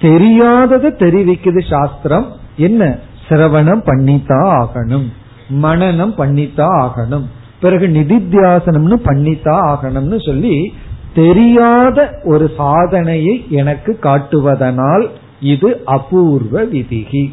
[0.00, 2.26] தெரியாததை தெரிவிக்குது சாஸ்திரம்.
[2.56, 2.98] என்ன?
[3.28, 5.08] சிரவணம் பண்ணித்தான் ஆகணும்.
[5.50, 7.24] மனநம் பண்ணித்தான் ஆகணும்.
[7.60, 10.74] பிறகு நிதித்தியாசனம்னு பண்ணித்தான் ஆகணும்னு சொல்லி
[11.14, 15.08] தெரியாத ஒரு சாதனையை எனக்கு காட்டுவதனால்
[15.40, 17.32] இது அபூர்வ விதிகி.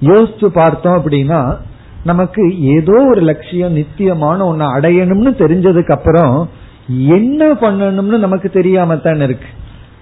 [0.00, 1.56] யோசிச்சு பார்த்தோம் அப்படின்னா
[2.04, 6.48] நமக்கு ஏதோ ஒரு லட்சியம் நித்தியமான ஒன்னு அடையணும்னு தெரிஞ்சதுக்கு அப்புறம்
[6.88, 9.46] என்ன பண்ணணும்னு நமக்கு தெரியாம தான் இருக்கு.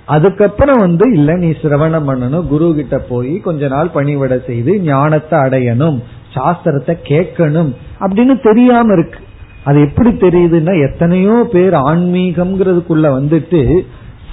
[0.07, 2.47] அதுக்கப்புறம் வந்து இல்ல நீ சிரவணம் பண்ணணும்.
[2.47, 6.03] குரு கிட்ட போய் கொஞ்ச நாள் பணிவிட செய்து ஞானத்தை அடையணும்.
[6.35, 7.71] சாஸ்திரத்தை கேட்கணும்
[8.01, 9.21] அப்படின்னு தெரியாம இருக்கு.
[9.65, 13.61] அது எப்படி தெரியுதுன்னா எத்தனையோ பேர் ஆன்மீகம்ங்கிறதுக்குள்ள வந்துட்டு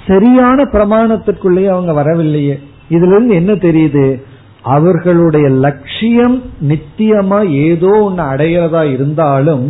[0.06, 2.56] சரியான பிரமாணத்திற்குள்ளேயே அவங்க வரவில்லையே.
[2.90, 4.06] இதுல இருந்து என்ன தெரியுது?
[4.62, 6.36] அவர்களுடைய லட்சியம்
[6.70, 9.64] நித்தியமா ஏதோ ஒன்னு அடையிறதா இருந்தாலும்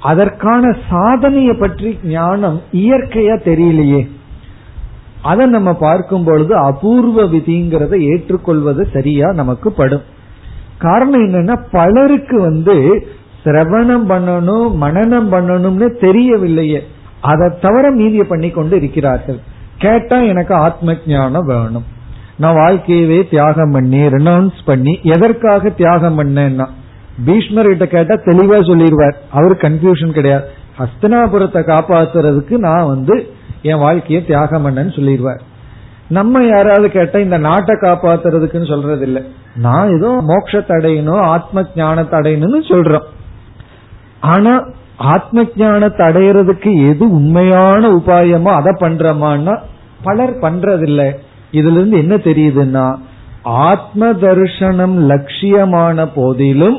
[0.00, 4.02] அதற்கான சாதனைய பற்றி ஞானம் இயற்கையா தெரியலையே.
[5.22, 10.04] அதை நம்ம பார்க்கும் பொழுது அபூர்வ விதிங்கிறத ஏற்றுக்கொள்வது சரியா நமக்கு படும்.
[10.78, 13.06] காரணம் என்னன்னா பலருக்கு வந்து
[13.44, 16.80] சிரவணம் பண்ணணும் மனநம் பண்ணணும்னு தெரியவில்லையே.
[17.20, 19.38] அதை தவிர மீதிய பண்ணி கொண்டு இருக்கிறார்கள்.
[19.78, 21.84] கேட்டா எனக்கு ஆத்ம ஜானம் வேணும்.
[22.36, 26.66] நான் வாழ்க்கையவே தியாகம் பண்ணி ரெனௌன்ஸ் பண்ணி எதற்காக தியாகம் பண்ணேன்னா
[27.24, 29.14] பீஷ்மர் கிட்ட கேட்டா தெளிவா சொல்லிடுவார்.
[29.30, 30.44] அவரு கன்ஃபியூஷன் கிடையாது.
[30.78, 35.40] ஹஸ்தனாபுரத்தை காப்பாத்துறதுக்கு நான் வந்து என் வாழ்க்கையை தியாகம் பண்ணேன்னு சொல்லிடுவார்.
[36.08, 39.22] நம்ம யாராவது கேட்டா இந்த நாட்டை காப்பாத்துறதுக்குன்னு சொல்றது இல்லை
[39.56, 43.06] நான் ஏதோ மோட்சத்தை அடையணும் ஆத்ம ஞானத்தை அடையணும்னு சொல்றோம்.
[44.20, 44.52] ஆனா
[44.96, 49.58] ஆத்ம ஞானத்தை அடையிறதுக்கு எது உண்மையான உபாயமோ அதை பண்றோமான்னா
[50.02, 51.10] பலர் பண்றதில்லை.
[51.52, 52.96] இதுல இருந்து என்ன தெரியுதுன்னா
[53.42, 56.78] ஆத்ம தர்ஷனம் லட்சியமான போதிலும்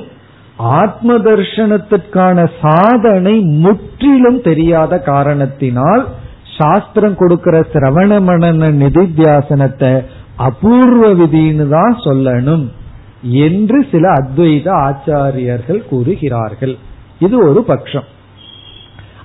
[0.58, 6.04] ஆத்ம தர்ஷனத்திற்கான சாதனை முற்றிலும் தெரியாத காரணத்தினால்
[6.58, 9.94] சாஸ்திரம் கொடுக்கிற சிரவண மனன நிதித்தியாசனத்தை
[10.36, 12.72] அபூர்வ விதின்னு தான் சொல்லணும்
[13.22, 16.78] என்று சில அத்வைத ஆச்சாரியர்கள் கூறுகிறார்கள்.
[17.20, 18.04] இது ஒரு பட்சம்.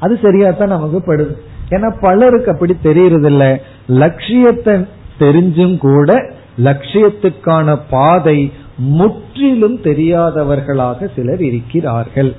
[0.01, 1.35] அது சரியா தான் நமக்கு படுது.
[1.71, 3.61] ஏன்னா பலருக்கு அப்படி தெரியறதில்ல.
[3.89, 4.85] லட்சியத்தை
[5.19, 12.37] தெரிஞ்சும் கூட லட்சியத்துக்கான பாதை முற்றிலும் தெரியாதவர்களாக சிலர் இருக்கிறார்கள்.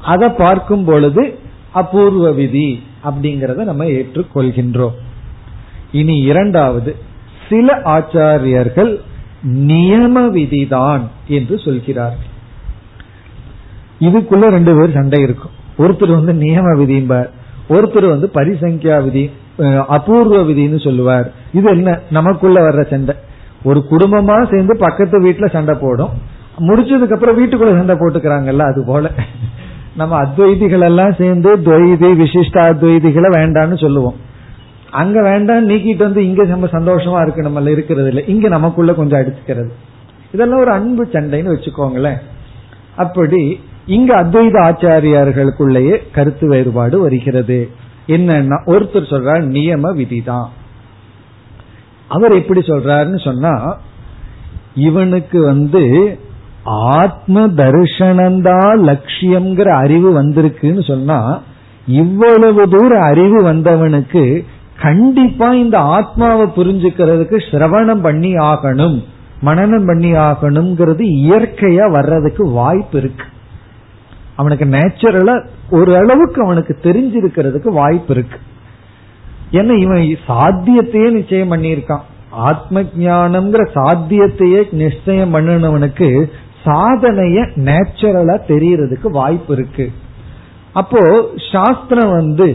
[0.00, 1.38] அதை பார்க்கும் பொழுது
[1.72, 4.96] அபூர்வ விதி அப்படிங்கறத நம்ம ஏற்றுக்கொள்கின்றோம்.
[5.92, 6.96] இனி இரண்டாவது.
[7.48, 9.00] சில ஆச்சாரியர்கள்
[9.52, 12.36] நியம விதிதான் என்று சொல்கிறார்கள்.
[14.00, 15.50] இதுக்குள்ள ரெண்டு பேர் சண்டை இருக்கும்.
[15.78, 17.30] ஒருத்தர் வந்து நியம விதிம்பார்
[17.68, 19.30] ஒருத்தர் வந்து பரிசங்கியா விதி
[19.88, 21.32] அபூர்வ விதின்னு சொல்லுவார்.
[21.52, 21.98] இது என்ன?
[22.10, 23.14] நமக்குள்ள வர்ற சண்டை.
[23.62, 26.10] ஒரு குடும்பமா சேர்ந்து பக்கத்து வீட்டுல சண்டை போடும்.
[26.58, 29.10] முடிச்சதுக்கு அப்புறம் வீட்டுக்குள்ள சண்டை போட்டுக்கிறாங்கல்ல அது போல.
[29.96, 34.14] நம்ம அத்வைதிகள் எல்லாம் சேர்ந்து துவைதி விசிஷ்ட அத்வைதிகளை வேண்டாம்னு சொல்லுவோம்.
[34.90, 38.24] அங்க வேண்டாம் நீக்கிட்டு வந்து இங்க நம்ம சந்தோஷமா இருக்கு நம்ம இருக்கிறது இல்லை.
[38.26, 39.68] இங்க நமக்குள்ள கொஞ்சம் அடிச்சுக்கிறது.
[40.32, 42.18] இதெல்லாம் ஒரு அன்பு சண்டைன்னு வச்சுக்கோங்களேன்.
[42.96, 47.70] அப்படி இங்க அத்வைத ஆச்சாரியார்களுக்குள்ளேயே கருத்து வேறுபாடு வருகிறது.
[48.06, 50.46] என்னன்னா ஒருத்தர் சொல்றார் நியம விதிதான்.
[52.08, 53.80] அவர் எப்படி சொல்றாருன்னு சொன்னா
[54.74, 56.18] இவனுக்கு வந்து
[56.64, 61.40] ஆத்ம தரிசனம்தான் லட்சியம்ங்கிற அறிவு வந்திருக்குன்னு சொன்னா
[61.86, 64.44] இவ்வளவு தூர அறிவு வந்தவனுக்கு
[64.80, 69.04] கண்டிப்பா இந்த ஆத்மாவை புரிஞ்சுக்கிறதுக்கு சிரவணம் பண்ணி ஆகணும்
[69.44, 73.24] மனநம் பண்ணி ஆகணுங்கிறது இயற்கையா வர்றதுக்கு வாய்ப்பு இருக்கு.
[74.36, 78.38] அவனுக்கு நேச்சுரலா ஒரு அளவுக்கு அவனுக்கு தெரிஞ்சிருக்கிறதுக்கு வாய்ப்பு இருக்கு.
[79.52, 82.04] ஏன்னா இவன் சாத்தியத்தையே நிச்சயம் பண்ணியிருக்கான்.
[82.30, 86.30] ஆத்ம ஜானம்ங்கிற சாத்தியத்தையே நிச்சயம் பண்ணினவனுக்கு
[86.64, 89.92] சாதனைய நேச்சுரலா தெரியறதுக்கு வாய்ப்பு இருக்கு.
[90.72, 91.00] அப்போ
[91.52, 92.48] சாஸ்திரம் வந்து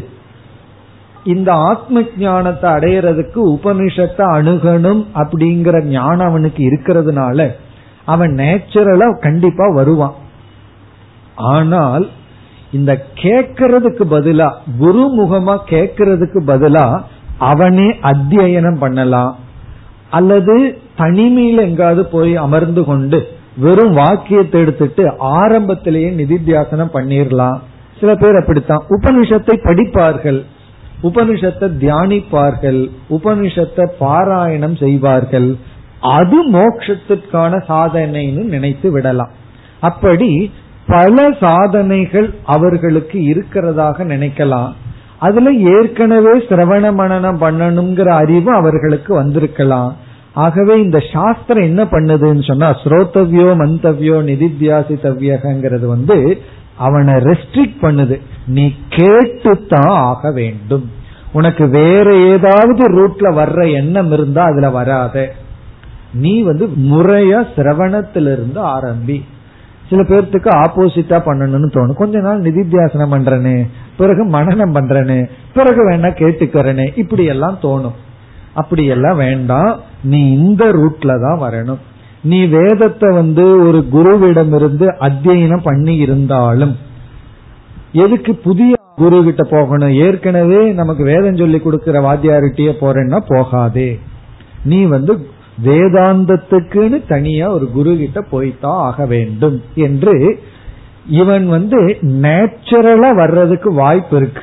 [1.26, 7.50] இந்த ஆத்ம ஞானத்தை அடையிறதுக்கு உபனிஷத்தை அணுகணும் அப்படிங்கிற ஞானம் அவனுக்கு இருக்கிறதுனால
[8.06, 10.16] அவன் நேச்சுரலா கண்டிப்பா வருவான்.
[11.36, 12.10] ஆனால்
[12.72, 17.02] இந்த கேக்கிறதுக்கு பதிலா குருமுகமா கேட்கறதுக்கு கேக்கிறதுக்கு பதிலா
[17.38, 19.38] அவனே அத்தியனம் பண்ணலாம்.
[20.10, 27.60] அல்லது தனிமையில் எங்காவது போய் அமர்ந்து கொண்டு வெறும் வாக்கியத்தை எடுத்துட்டு ஆரம்பத்திலேயே நிதித்தியாசனம் பண்ணிடலாம்
[28.00, 28.84] சில பேர் அப்படித்தான்.
[28.90, 30.44] உபனிஷத்தை படிப்பார்கள்.
[31.04, 35.50] உபனிஷத்தை தியானிப்பார்கள் உபனிஷத்தை பாராயணம் செய்வார்கள்
[36.18, 39.34] அது மோட்சத்திற்கான சாதனைன்னு நினைத்து விடலாம்.
[39.82, 40.32] அப்படி
[40.88, 44.72] பல சாதனைகள் அவர்களுக்கு இருக்கிறதாக நினைக்கலாம்.
[45.20, 49.92] அதுல ஏற்கனவே சிரவண மனநம் பண்ணணுங்கிற அறிவு அவர்களுக்கு வந்திருக்கலாம்.
[50.36, 56.18] ஆகவே இந்த சாஸ்திரம் என்ன பண்ணுதுன்னு சொன்னா ஸ்ரோத்தவ்யோ மந்தவ்யோ நிதித்தியாசித்தவ்யங்கிறது வந்து
[56.78, 58.16] அவனை ரெஸ்ட்ரிக்ட் பண்ணுது.
[58.48, 60.92] நீ கேட்டுத்தான் ஆக வேண்டும்.
[61.32, 65.34] உனக்கு வேற ஏதாவது ரூட்ல வர்ற எண்ணம் இருந்தா அதுல வராத.
[66.14, 69.24] நீ வந்து முறையா சிரவணத்திலிருந்து ஆரம்பி.
[69.90, 71.94] சில பேர்த்துக்கு ஆப்போசிட்டா பண்ணணும்னு தோணும்.
[71.94, 77.94] கொஞ்ச நாள் நிதித்தியாசனம் பண்றனே பிறகு மனநம் பண்றனே பிறகு வேணா கேட்டுக்கிறனே இப்படி எல்லாம் தோணும்.
[78.54, 79.80] அப்படி எல்லாம் வேண்டாம்.
[80.04, 81.78] நீ இந்த ரூட்ல தான் வரணும்.
[82.24, 86.78] நீ வேதத்தை வந்து ஒரு குருவிடம் இருந்து அத்தியனம் பண்ணி இருந்தாலும்
[87.94, 89.94] எதுக்கு புதிய குரு கிட்ட போகணும்?
[89.94, 94.00] ஏற்கனவே நமக்கு வேதம் சொல்லி கொடுக்கிற வாத்தியார்கிட்டயே போறேன்னா போகாதே.
[94.64, 95.28] நீ வந்து
[95.64, 100.44] வேதாந்தத்துக்குன்னு தனியா ஒரு குரு கிட்ட போய்தான் ஆக வேண்டும் என்று
[101.08, 104.42] இவன் வந்து நேச்சுரலா வர்றதுக்கு வாய்ப்பு இருக்கு.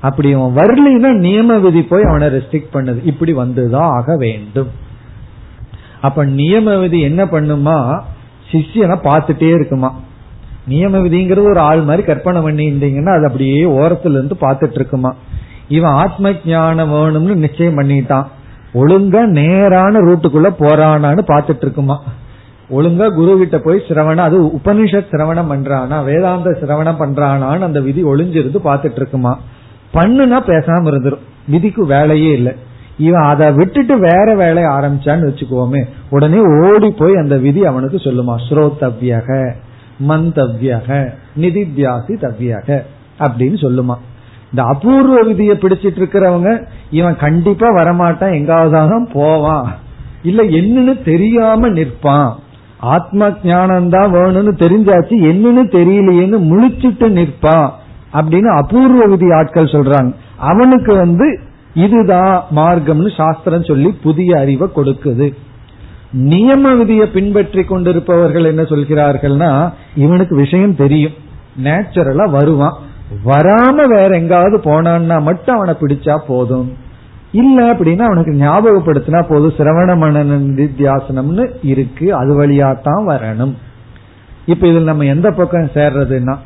[0.00, 3.04] அப்படி இவன் வரலைன்னா நியம விதி போய் அவனை ரெஸ்ட்ரிக்ட் பண்ணுது.
[3.04, 4.70] இப்படி வந்துதான் ஆக வேண்டும்.
[6.00, 8.00] அப்ப நியம விதி என்ன பண்ணுமா?
[8.52, 10.00] சிஷியனை பார்த்துட்டே இருக்குமா?
[10.68, 15.14] நியம விதிங்கிறது ஒரு ஆள் மாதிரி கற்பனை பண்ணிட்டீங்கன்னா அது அப்படியே ஓரத்துல இருந்து பார்த்துட்டு இருக்குமா?
[15.68, 18.26] இவன் ஆத்ம ஞானம் வேணும்னு நிச்சயம் பண்ணிட்டான்.
[18.74, 22.02] ஒழுங்கா நேரான ரூட்டுக்குள்ள போறானான்னு பாத்துட்டு இருக்குமா?
[22.70, 28.56] ஒழுங்கா குரு கிட்ட போய் சிரவணம் அது உபனிஷத் சிரவணம் பண்றானா வேதாந்த சிரவணம் பண்றானான்னு அந்த விதி ஒளிஞ்சிருந்து
[28.64, 29.40] பாத்துட்டு இருக்குமா?
[29.94, 31.18] பண்ணுனா பேசாம இருந்துரும்.
[31.48, 32.52] விதிக்கு வேலையே இல்லை.
[32.98, 39.54] இவன் அதை விட்டுட்டு வேற வேலையை ஆரம்பிச்சான்னு வச்சுக்கோமே உடனே ஓடி போய் அந்த விதி அவனுக்கு சொல்லுமா ஸ்ரோதவ்யக
[40.08, 41.08] மந்தவ்யக
[41.40, 42.82] நிதித்தியாசி தவ்யக
[43.18, 43.96] அப்படின்னு சொல்லுமா.
[44.50, 46.50] இந்த அபூர்வ விதியை பிடிச்சிட்டு இருக்கிறவங்க
[46.90, 49.68] இவன் கண்டிப்பா வரமாட்டான் எங்காவது போவான்.
[50.22, 52.32] இல்ல என்னன்னு தெரியாம நிற்பான்.
[52.78, 57.70] ஆத்ம ஞானம் தான் வேணும்னு தெரிஞ்சாச்சு என்னன்னு தெரியலையேன்னு முழிச்சிட்டு நிற்பான்
[58.12, 60.12] அப்படின்னு அபூர்வ விதி ஆட்கள் சொல்றாங்க.
[60.36, 61.40] அவனுக்கு வந்து
[61.74, 65.34] இதுதான் மார்க்கம்னு சாஸ்திரம் சொல்லி புதிய அறிவை கொடுக்குது.
[66.18, 71.12] நியம விதியை பின்பற்றி கொண்டிருப்பவர்கள் என்ன சொல்கிறார்கள்னா இவனுக்கு விஷயம் தெரியும்.
[71.64, 72.76] நேச்சுரலா வருவான்.
[73.24, 76.76] வராம வேற எங்காவது போனான்னா மட்டும் அவனை பிடிச்சா போதும்.
[77.32, 79.52] இல்ல அப்படின்னா அவனுக்கு ஞாபகப்படுத்தினா போதும்.
[79.58, 82.14] சிரவண மனன நிதித்தியாசனம்னு இருக்கு.
[82.14, 83.54] அது வழியாத்தான் வரணும்.
[84.46, 86.36] இப்ப இதில் நம்ம எந்த பக்கம் சேர்றதுன்னா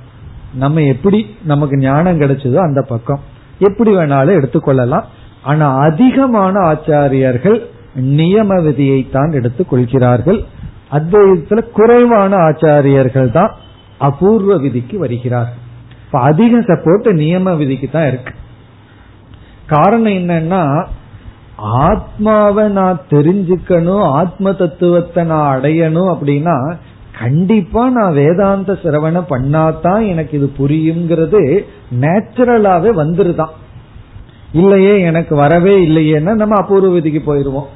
[0.54, 3.20] நம்ம எப்படி நமக்கு ஞானம் கிடைச்சதோ அந்த பக்கம்.
[3.58, 5.04] எப்படி வேணாலும் எடுத்துக்கொள்ளலாம்.
[5.42, 7.60] ஆனா அதிகமான ஆச்சாரியர்கள்
[7.96, 10.44] நியம விதியை தான் எடுத்துக் கொள்கிறார்கள்.
[10.90, 13.54] அத்வைதத்துல குறைவான ஆச்சாரியர்கள் தான்
[13.98, 15.62] அபூர்வ விதிக்கு வருகிறார்கள்.
[16.06, 18.32] இப்ப அதிக சப்போர்ட் நியம விதிக்கு தான் இருக்கு.
[19.66, 20.86] காரணம் என்னன்னா
[21.56, 26.76] ஆத்மாவை நான் தெரிஞ்சுக்கணும் ஆத்ம தத்துவத்தை நான் அடையணும் அப்படின்னா
[27.18, 31.64] கண்டிப்பா நான் வேதாந்த சிரவணம் பண்ணாதான் எனக்கு இது புரியுங்கிறது
[32.00, 33.54] நேச்சுரலாவே வந்துருதான்.
[34.52, 37.75] இல்லையே எனக்கு வரவே இல்லையேன்னா நம்ம அபூர்வ விதிக்கு போயிருவோம்.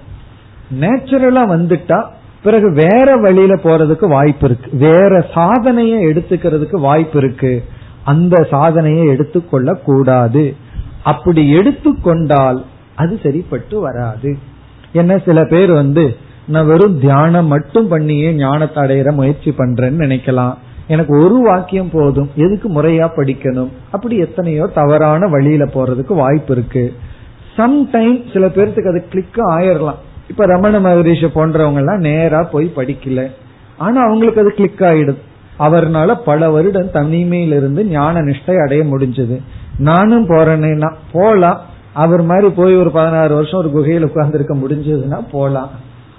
[0.78, 2.04] நேச்சுரலா வந்துட்டா
[2.42, 4.76] பிறகு வேற வழியில போறதுக்கு வாய்ப்பு இருக்கு.
[4.76, 7.64] வேற சாதனையை எடுத்துக்கிறதுக்கு வாய்ப்பு இருக்கு.
[8.04, 10.54] அந்த சாதனையை எடுத்துக்கொள்ள கூடாது.
[11.04, 12.64] அப்படி எடுத்துக்கொண்டால்
[12.94, 14.36] அது சரிப்பட்டு வராது.
[14.92, 16.16] என்ன சில பேர் வந்து
[16.46, 20.54] நான் வெறும் தியானம் மட்டும் பண்ணியே ஞானத்தை அடையிற முயற்சி பண்றேன்னு நினைக்கலாம்.
[20.86, 22.30] எனக்கு ஒரு வாக்கியம் போதும்.
[22.34, 23.68] எதுக்கு முறையா படிக்கணும்?
[23.90, 26.92] அப்படி எத்தனையோ தவறான வழியில போறதுக்கு வாய்ப்பு இருக்கு.
[27.56, 30.00] சம்டைம் சில பேர்த்துக்கு அது கிளிக் ஆயிரலாம்.
[30.30, 33.22] இப்ப ரமண மகரிஷி போன்றவங்க எல்லாம் நேரா போய் படிக்கல.
[33.76, 35.20] ஆனா அவங்களுக்கு அது கிளிக் ஆயிடுது
[35.58, 39.36] அவர்னால பல வருடம் தனிமையிலிருந்து ஞான நிஷ்டை அடைய முடிஞ்சது.
[39.78, 41.60] நானும் போறேன்னா போலாம்.
[41.92, 45.70] அவர் மாதிரி போய் ஒரு பதினாறு வருஷம் ஒரு குகையில் உட்கார்ந்துருக்க முடிஞ்சதுன்னா போலாம்.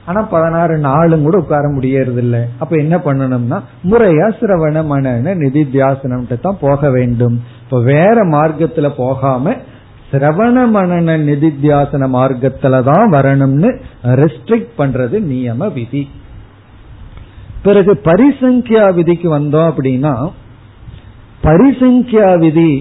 [0.06, 3.58] ஆனா பதினாறு நாளும் கூட உட்கார முடியறது இல்ல அப்ப என்ன பண்ணணும்னா
[3.90, 7.36] முறையா சிரவண மன நிதித்தியாசனம் தான் போக வேண்டும்.
[7.64, 9.54] இப்ப வேற மார்க்கத்துல போகாம
[10.12, 13.70] சிரவண மனன நிதித்தியாசன மார்க்கத்துல தான் வரணும்னு
[14.22, 16.04] ரெஸ்ட்ரிக்ட் பண்றது நியம விதி.
[17.64, 20.14] பிறகு பரிசங்கியா விதிக்கு வந்தோம் அப்படின்னா
[21.44, 22.72] பரிசங்கியா விதி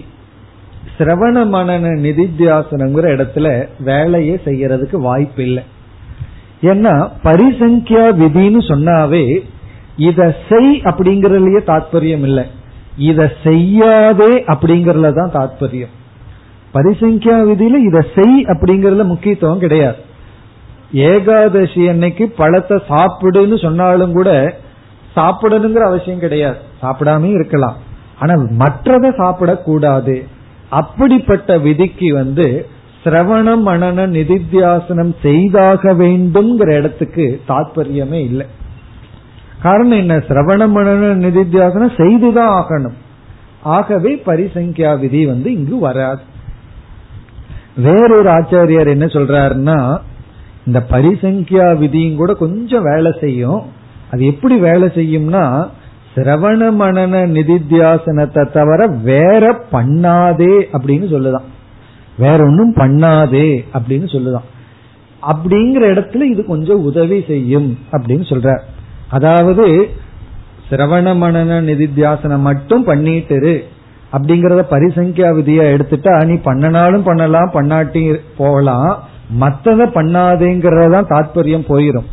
[0.99, 3.47] சிரவண மனன நிதித்தியாசனங்கிற இடத்துல
[3.81, 5.65] வேலையே செய்யறதுக்கு வாய்ப்பு இல்லை
[6.63, 9.25] ஏன்னா பரிசங்கியா விதின்னு சொன்னாவே
[10.09, 12.45] இத செய் அப்படிங்கறதுலயே தாற்பயம் இல்லை.
[12.97, 15.95] இத செய்யாதே அப்படிங்கறதுல தான் தாற்பயம்
[16.75, 19.97] பரிசங்கியா விதியில இத செய் அப்படிங்கறதுல முக்கியத்துவம் கிடையாது.
[20.93, 24.59] ஏகாதசி அன்னைக்கு பழத்தை சாப்பிடுன்னு சொன்னாலும் கூட
[25.17, 26.59] சாப்பிடணுங்கிற அவசியம் கிடையாது.
[26.83, 27.77] சாப்பிடாம இருக்கலாம்.
[28.19, 30.27] ஆனா மற்றதை சாப்பிடக்கூடாது.
[30.69, 32.67] அப்படிப்பட்ட விதிக்கு வந்து
[33.05, 38.47] சிரவணம் மனன நிதித்தியாசனம் செய்தாக வேண்டும்ங்கிற இடத்துக்கு தாற்பயமே இல்லை.
[39.63, 40.17] காரணம் என்ன?
[40.17, 42.95] சிரவண மனன நிதித்தியாசனம் செய்துதான் ஆகணும்.
[43.63, 46.23] ஆகவே பரிசங்கியா விதி வந்து இங்கு வராது.
[47.77, 49.99] வேறொரு ஆச்சாரியார் என்ன சொல்றாருன்னா
[50.67, 53.63] இந்த பரிசங்கியா விதியும் கூட கொஞ்சம் வேலை செய்யும்.
[54.13, 55.69] அது எப்படி வேலை செய்யும்னா
[56.15, 61.49] சிரவண மணன நிதித்தியாசனத்தை தவிர வேற பண்ணாதே அப்படின்னு சொல்லுதான்.
[62.19, 64.49] வேற ஒன்னும் பண்ணாதே அப்படின்னு சொல்லுதான்.
[65.23, 68.61] அப்படிங்கிற இடத்துல இது கொஞ்சம் உதவி செய்யும் அப்படின்னு சொல்ற
[69.09, 69.91] அதாவது
[70.71, 73.67] சிரவண மணன நிதித்தியாசனம் மட்டும் பண்ணிட்டு
[74.13, 79.05] அப்படிங்கறத பரிசங்கியா விதியா எடுத்துட்டா நீ பண்ணனாலும் பண்ணலாம் பண்ணாட்டி போகலாம்.
[79.41, 82.09] மத்தத பண்ணாதேங்கிறதான் தாற்பயம் போயிரும்.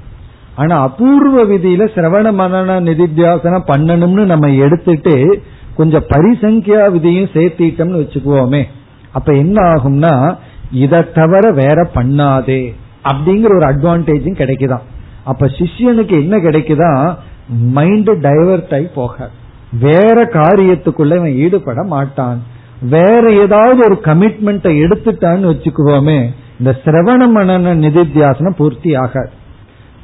[0.56, 5.44] ஆனா அபூர்வ விதியில சிரவண மனன நிதித்தியாசனம் பண்ணணும்னு நம்ம எடுத்துட்டு
[5.76, 8.64] கொஞ்சம் பரிசங்கியா விதியும் சேர்த்திட்டோம்னு வச்சுக்குவோமே.
[9.12, 10.38] அப்ப என்ன ஆகும்னா
[10.72, 12.74] இதை தவிர வேற பண்ணாதே
[13.04, 14.86] அப்படிங்கிற ஒரு அட்வான்டேஜும் கிடைக்குதான்.
[15.24, 17.18] அப்ப சிஷியனுக்கு என்ன கிடைக்குதா?
[17.50, 19.30] மைண்ட் டைவர்ட் ஆகி போக
[19.72, 22.44] வேற காரியத்துக்குள்ள இவன் ஈடுபட மாட்டான்.
[22.82, 26.26] வேற ஏதாவது ஒரு கமிட்மெண்ட்டை எடுத்துட்டான்னு வச்சுக்குவோமே
[26.60, 29.30] இந்த சிரவண மனன நிதித்தியாசனம் பூர்த்தி ஆகாது.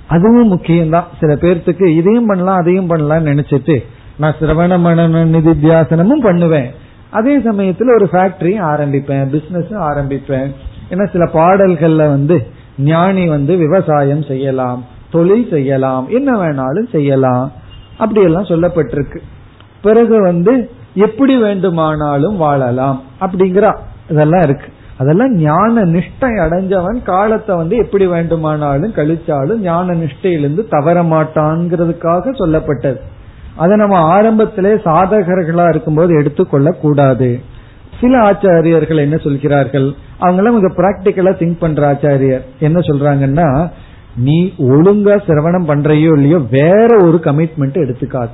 [0.07, 1.03] அதுவும் முக்கியம்தான்.
[1.20, 3.84] சில பேர்த்துக்கு இதையும் பண்ணலாம் அதையும் பண்ணலாம்னு நினைச்சிட்டு
[4.18, 6.72] நான் சிரவண மனன நிதித்தியாசனமும் பண்ணுவேன்.
[7.09, 10.51] அதே சமயத்துல ஒரு ஃபேக்டரியும் ஆரம்பிப்பேன் பிசினஸும் ஆரம்பிப்பேன்.
[10.89, 12.47] ஏன்னா சில பாடல்கள்ல வந்து
[12.78, 17.51] ஞானி வந்து விவசாயம் செய்யலாம் தொழில் செய்யலாம் என்ன வேணாலும் செய்யலாம்.
[17.97, 19.18] அப்படியெல்லாம் சொல்லப்பட்டிருக்கு.
[19.84, 20.53] பிறகு வந்து
[21.05, 23.67] எப்படி வேண்டுமானாலும் வாழலாம் அப்படிங்கிற
[24.09, 24.67] இதெல்லாம் இருக்கு.
[24.97, 32.99] அதெல்லாம் ஞான நிஷ்டை அடைஞ்சவன் காலத்தை வந்து எப்படி வேண்டுமானாலும் கழிச்சாலும் ஞான நிஷ்டையிலிருந்து தவற மாட்டான்ங்கிறதுக்காக சொல்லப்பட்டது.
[33.55, 37.29] அதை நம்ம ஆரம்பத்திலே சாதகர்களா இருக்கும்போது எடுத்துக்கொள்ள கூடாது.
[37.99, 39.88] சில ஆச்சாரியர்கள் என்ன சொல்கிறார்கள்?
[40.19, 42.45] அவங்களாம் இங்க பிராக்டிக்கலா திங்க் பண்ற ஆச்சாரியர்.
[42.59, 43.49] என்ன சொல்றாங்கன்னா
[44.15, 44.38] நீ
[44.69, 48.34] ஒழுங்கா சிரவணம் பண்றையோ இல்லையோ வேற ஒரு கமிட்மெண்ட் எடுத்துக்காது.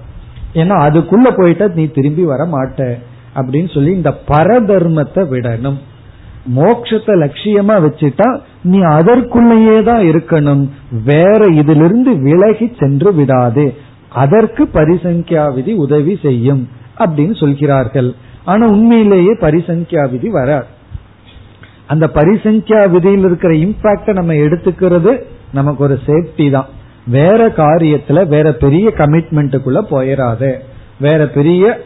[0.54, 2.98] ஏன்னா அதுக்குள்ள போயிட்டா நீ திரும்பி வர மாட்ட
[3.36, 5.80] அப்படின்னு சொல்லி இந்த பரதர்மத்தை விடணும்.
[6.56, 10.70] மோட்சத்தை லட்சியமா வச்சுட்டா நீ அதற்குள்ளேயே தான் இருக்கணும்.
[11.04, 13.74] வேற இதிலிருந்து விலகி சென்று விடாது.
[14.10, 18.16] அதற்கு பரிசங்கியா விதி உதவி செய்யும் அப்படின்னு சொல்கிறார்கள்.
[18.46, 20.66] ஆனா உண்மையிலேயே பரிசங்கியா விதி வராது.
[21.88, 25.22] அந்த பரிசங்கியா விதியில் இருக்கிற இம்பாக்ட நம்ம எடுத்துக்கிறது
[25.52, 26.70] நமக்கு ஒரு சேஃப்டி தான்.
[27.10, 30.58] வேற காரியத்துல வேற பெரிய கமிட்மெண்ட்டுக்குள்ள போயிடாத
[31.00, 31.82] வேற பெரிய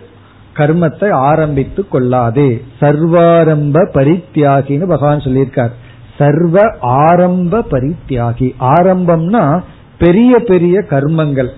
[0.57, 2.63] கர்மத்தை ஆரம்பித்து கொள்ளாதே.
[2.81, 5.71] சர்வாரம்ப பரித்தியாகின்னு பகவான் சொல்லியிருக்கார்.
[6.17, 8.55] சர்வ ஆரம்ப பரித்தியாகி.
[8.59, 9.61] ஆரம்பம்னா
[9.97, 11.49] பெரிய பெரிய கர்மங்கள்.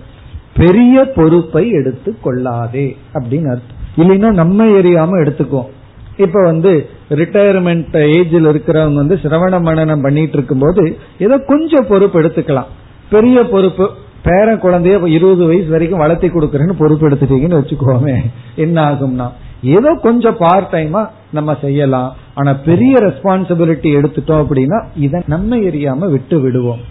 [0.56, 3.78] பெரிய பொறுப்பை எடுத்து கொள்ளாதே அப்படின்னு அர்த்தம்.
[3.96, 5.74] இல்லைன்னா நம்ம எரியாம எடுத்துக்குவோம்.
[6.16, 12.70] இப்ப வந்து ரிட்டையர்மெண்ட் ஏஜில் இருக்கிறவங்க வந்து சிரவண மனநம் பண்ணிட்டு இருக்கும் போது ஏதோ கொஞ்சம் பொறுப்பு எடுத்துக்கலாம்.
[13.14, 13.86] பெரிய பொறுப்பு.
[14.26, 18.16] பேர குழந்தைய இருபது வயசு வரைக்கும் வளர்த்தி கொடுக்கறேன்னு பொறுப்பு எடுத்துட்டீங்கன்னு வச்சுக்கோமே
[18.64, 19.26] என்ன ஆகும்னா
[19.74, 21.02] ஏதோ கொஞ்சம் பார்ட் டைமா
[21.36, 22.10] நம்ம செய்யலாம்.
[22.38, 26.82] ஆனா பெரிய ரெஸ்பான்சிபிலிட்டி எடுத்துட்டோம் அப்படின்னா இதை நம்ம எரியாம விட்டு விடுவோம்.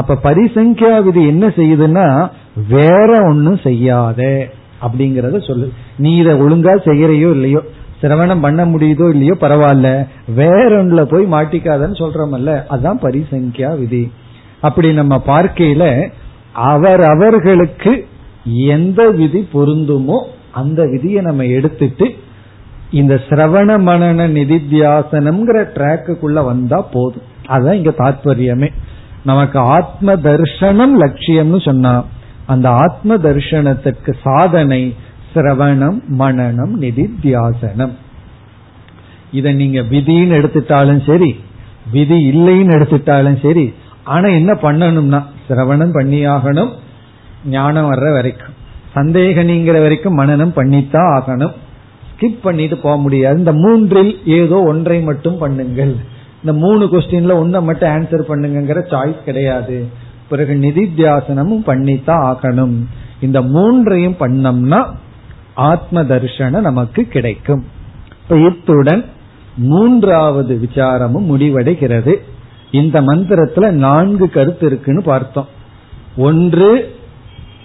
[0.00, 2.06] அப்ப பரிசங்கியா விதி என்ன செய்யுதுன்னா
[2.68, 4.20] வேற ஒன்னும் செய்யாத
[4.86, 5.66] அப்படிங்கறத சொல்லு.
[6.04, 7.62] நீ இதை ஒழுங்கா செய்யறையோ இல்லையோ
[8.00, 9.88] சிரவணம் பண்ண முடியுதோ இல்லையோ பரவாயில்ல
[10.40, 14.02] வேற ஒன்றுல போய் மாட்டிக்காதன்னு சொல்றோமல்ல அதுதான் பரிசங்கியா விதி.
[14.66, 15.84] அப்படி நம்ம பார்க்கையில
[16.70, 17.92] அவர் அவர்களுக்கு
[18.74, 20.18] எந்த விதி பொருந்துமோ
[20.60, 22.06] அந்த விதியை நம்ம எடுத்துட்டு
[23.00, 27.28] இந்த சிரவண மனன நிதித்தியாசனம்ங்கிற ட்ராக்குக்குள்ள வந்தா போதும்.
[27.46, 28.68] அதுதான் இங்க தாத்பரியமே.
[29.24, 31.92] நமக்கு ஆத்ம தர்சனம் லட்சியம்னு சொன்னா
[32.52, 34.82] அந்த ஆத்ம தர்சனத்துக்கு சாதனை
[35.34, 37.94] சிரவணம் மனநம் நிதித்தியாசனம்.
[39.32, 41.30] இதை நீங்க விதின்னு எடுத்துட்டாலும் சரி
[41.92, 43.64] விதி இல்லைன்னு எடுத்துட்டாலும் சரி
[44.04, 46.70] ஆனா என்ன பண்ணணும்னா சிரவணம் பண்ணியாகணும்
[47.46, 48.52] ஞானம் வர்ற வரைக்கும்.
[48.94, 51.52] சந்தேக நீங்கிற வரைக்கும் மனநம் பண்ணித்தான் ஆகணும்.
[52.16, 53.38] ஸ்கிப் பண்ணிட்டு போக முடியாது.
[53.38, 55.96] இந்த மூன்றில் ஏதோ ஒன்றை மட்டும் பண்ணுங்கள்.
[56.44, 59.88] இந்த மூணு கொஸ்டின்ல ஒன்றை மட்டும் ஆன்சர் பண்ணுங்கிற சாய்ஸ் கிடையாது.
[60.28, 62.84] பிறகு நிதித்தியாசனமும் பண்ணித்தான் ஆகணும்.
[63.20, 64.84] இந்த மூன்றையும் பண்ணோம்னா
[65.54, 67.64] ஆத்ம தர்ஷனம் நமக்கு கிடைக்கும்.
[68.22, 69.04] இப்ப இத்துடன்
[69.56, 72.14] மூன்றாவது விசாரமும் முடிவடைகிறது.
[72.74, 75.48] இந்த மந்திரத்துல நான்கு கருத்து இருக்குன்னு பார்த்தோம்.
[76.16, 76.96] ஒன்று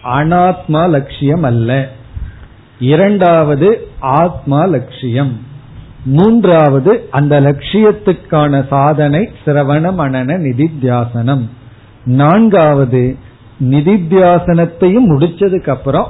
[0.04, 1.90] அனாத்மா லட்சியம் அல்ல.
[2.80, 5.38] இரண்டாவது ஆத்மா லட்சியம்.
[6.06, 11.46] மூன்றாவது அந்த லட்சியத்துக்கான சாதனை சிரவண மனன நிதித்தியாசனம்.
[12.06, 13.18] நான்காவது
[13.64, 16.08] நிதித்தியாசனத்தையும் முடிச்சதுக்கு அப்புறம்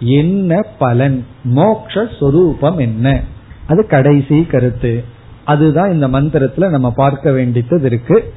[0.00, 1.26] என்ன பலன்?
[1.44, 3.20] மோக்ஷ சொரூபம் என்ன?
[3.66, 5.04] அது கடைசி கருத்து.
[5.44, 8.34] அதுதான் இந்த மந்திரத்துல நம்ம பார்க்க வேண்டியது இருக்கு.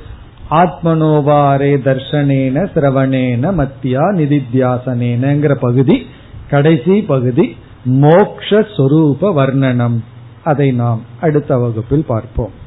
[0.50, 6.06] ஆத்மனோவாரே தர்ஷனேன சிரவணேன மத்தியா நிதித்தியாசனேனங்கிற பகுதி
[6.50, 10.04] கடைசி பகுதி மோக்ஷரூப வர்ணனம்.
[10.44, 12.64] அதை நாம் அடுத்த வகுப்பில் பார்ப்போம்.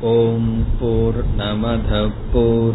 [0.00, 2.74] ஓம் போர் நமத போர்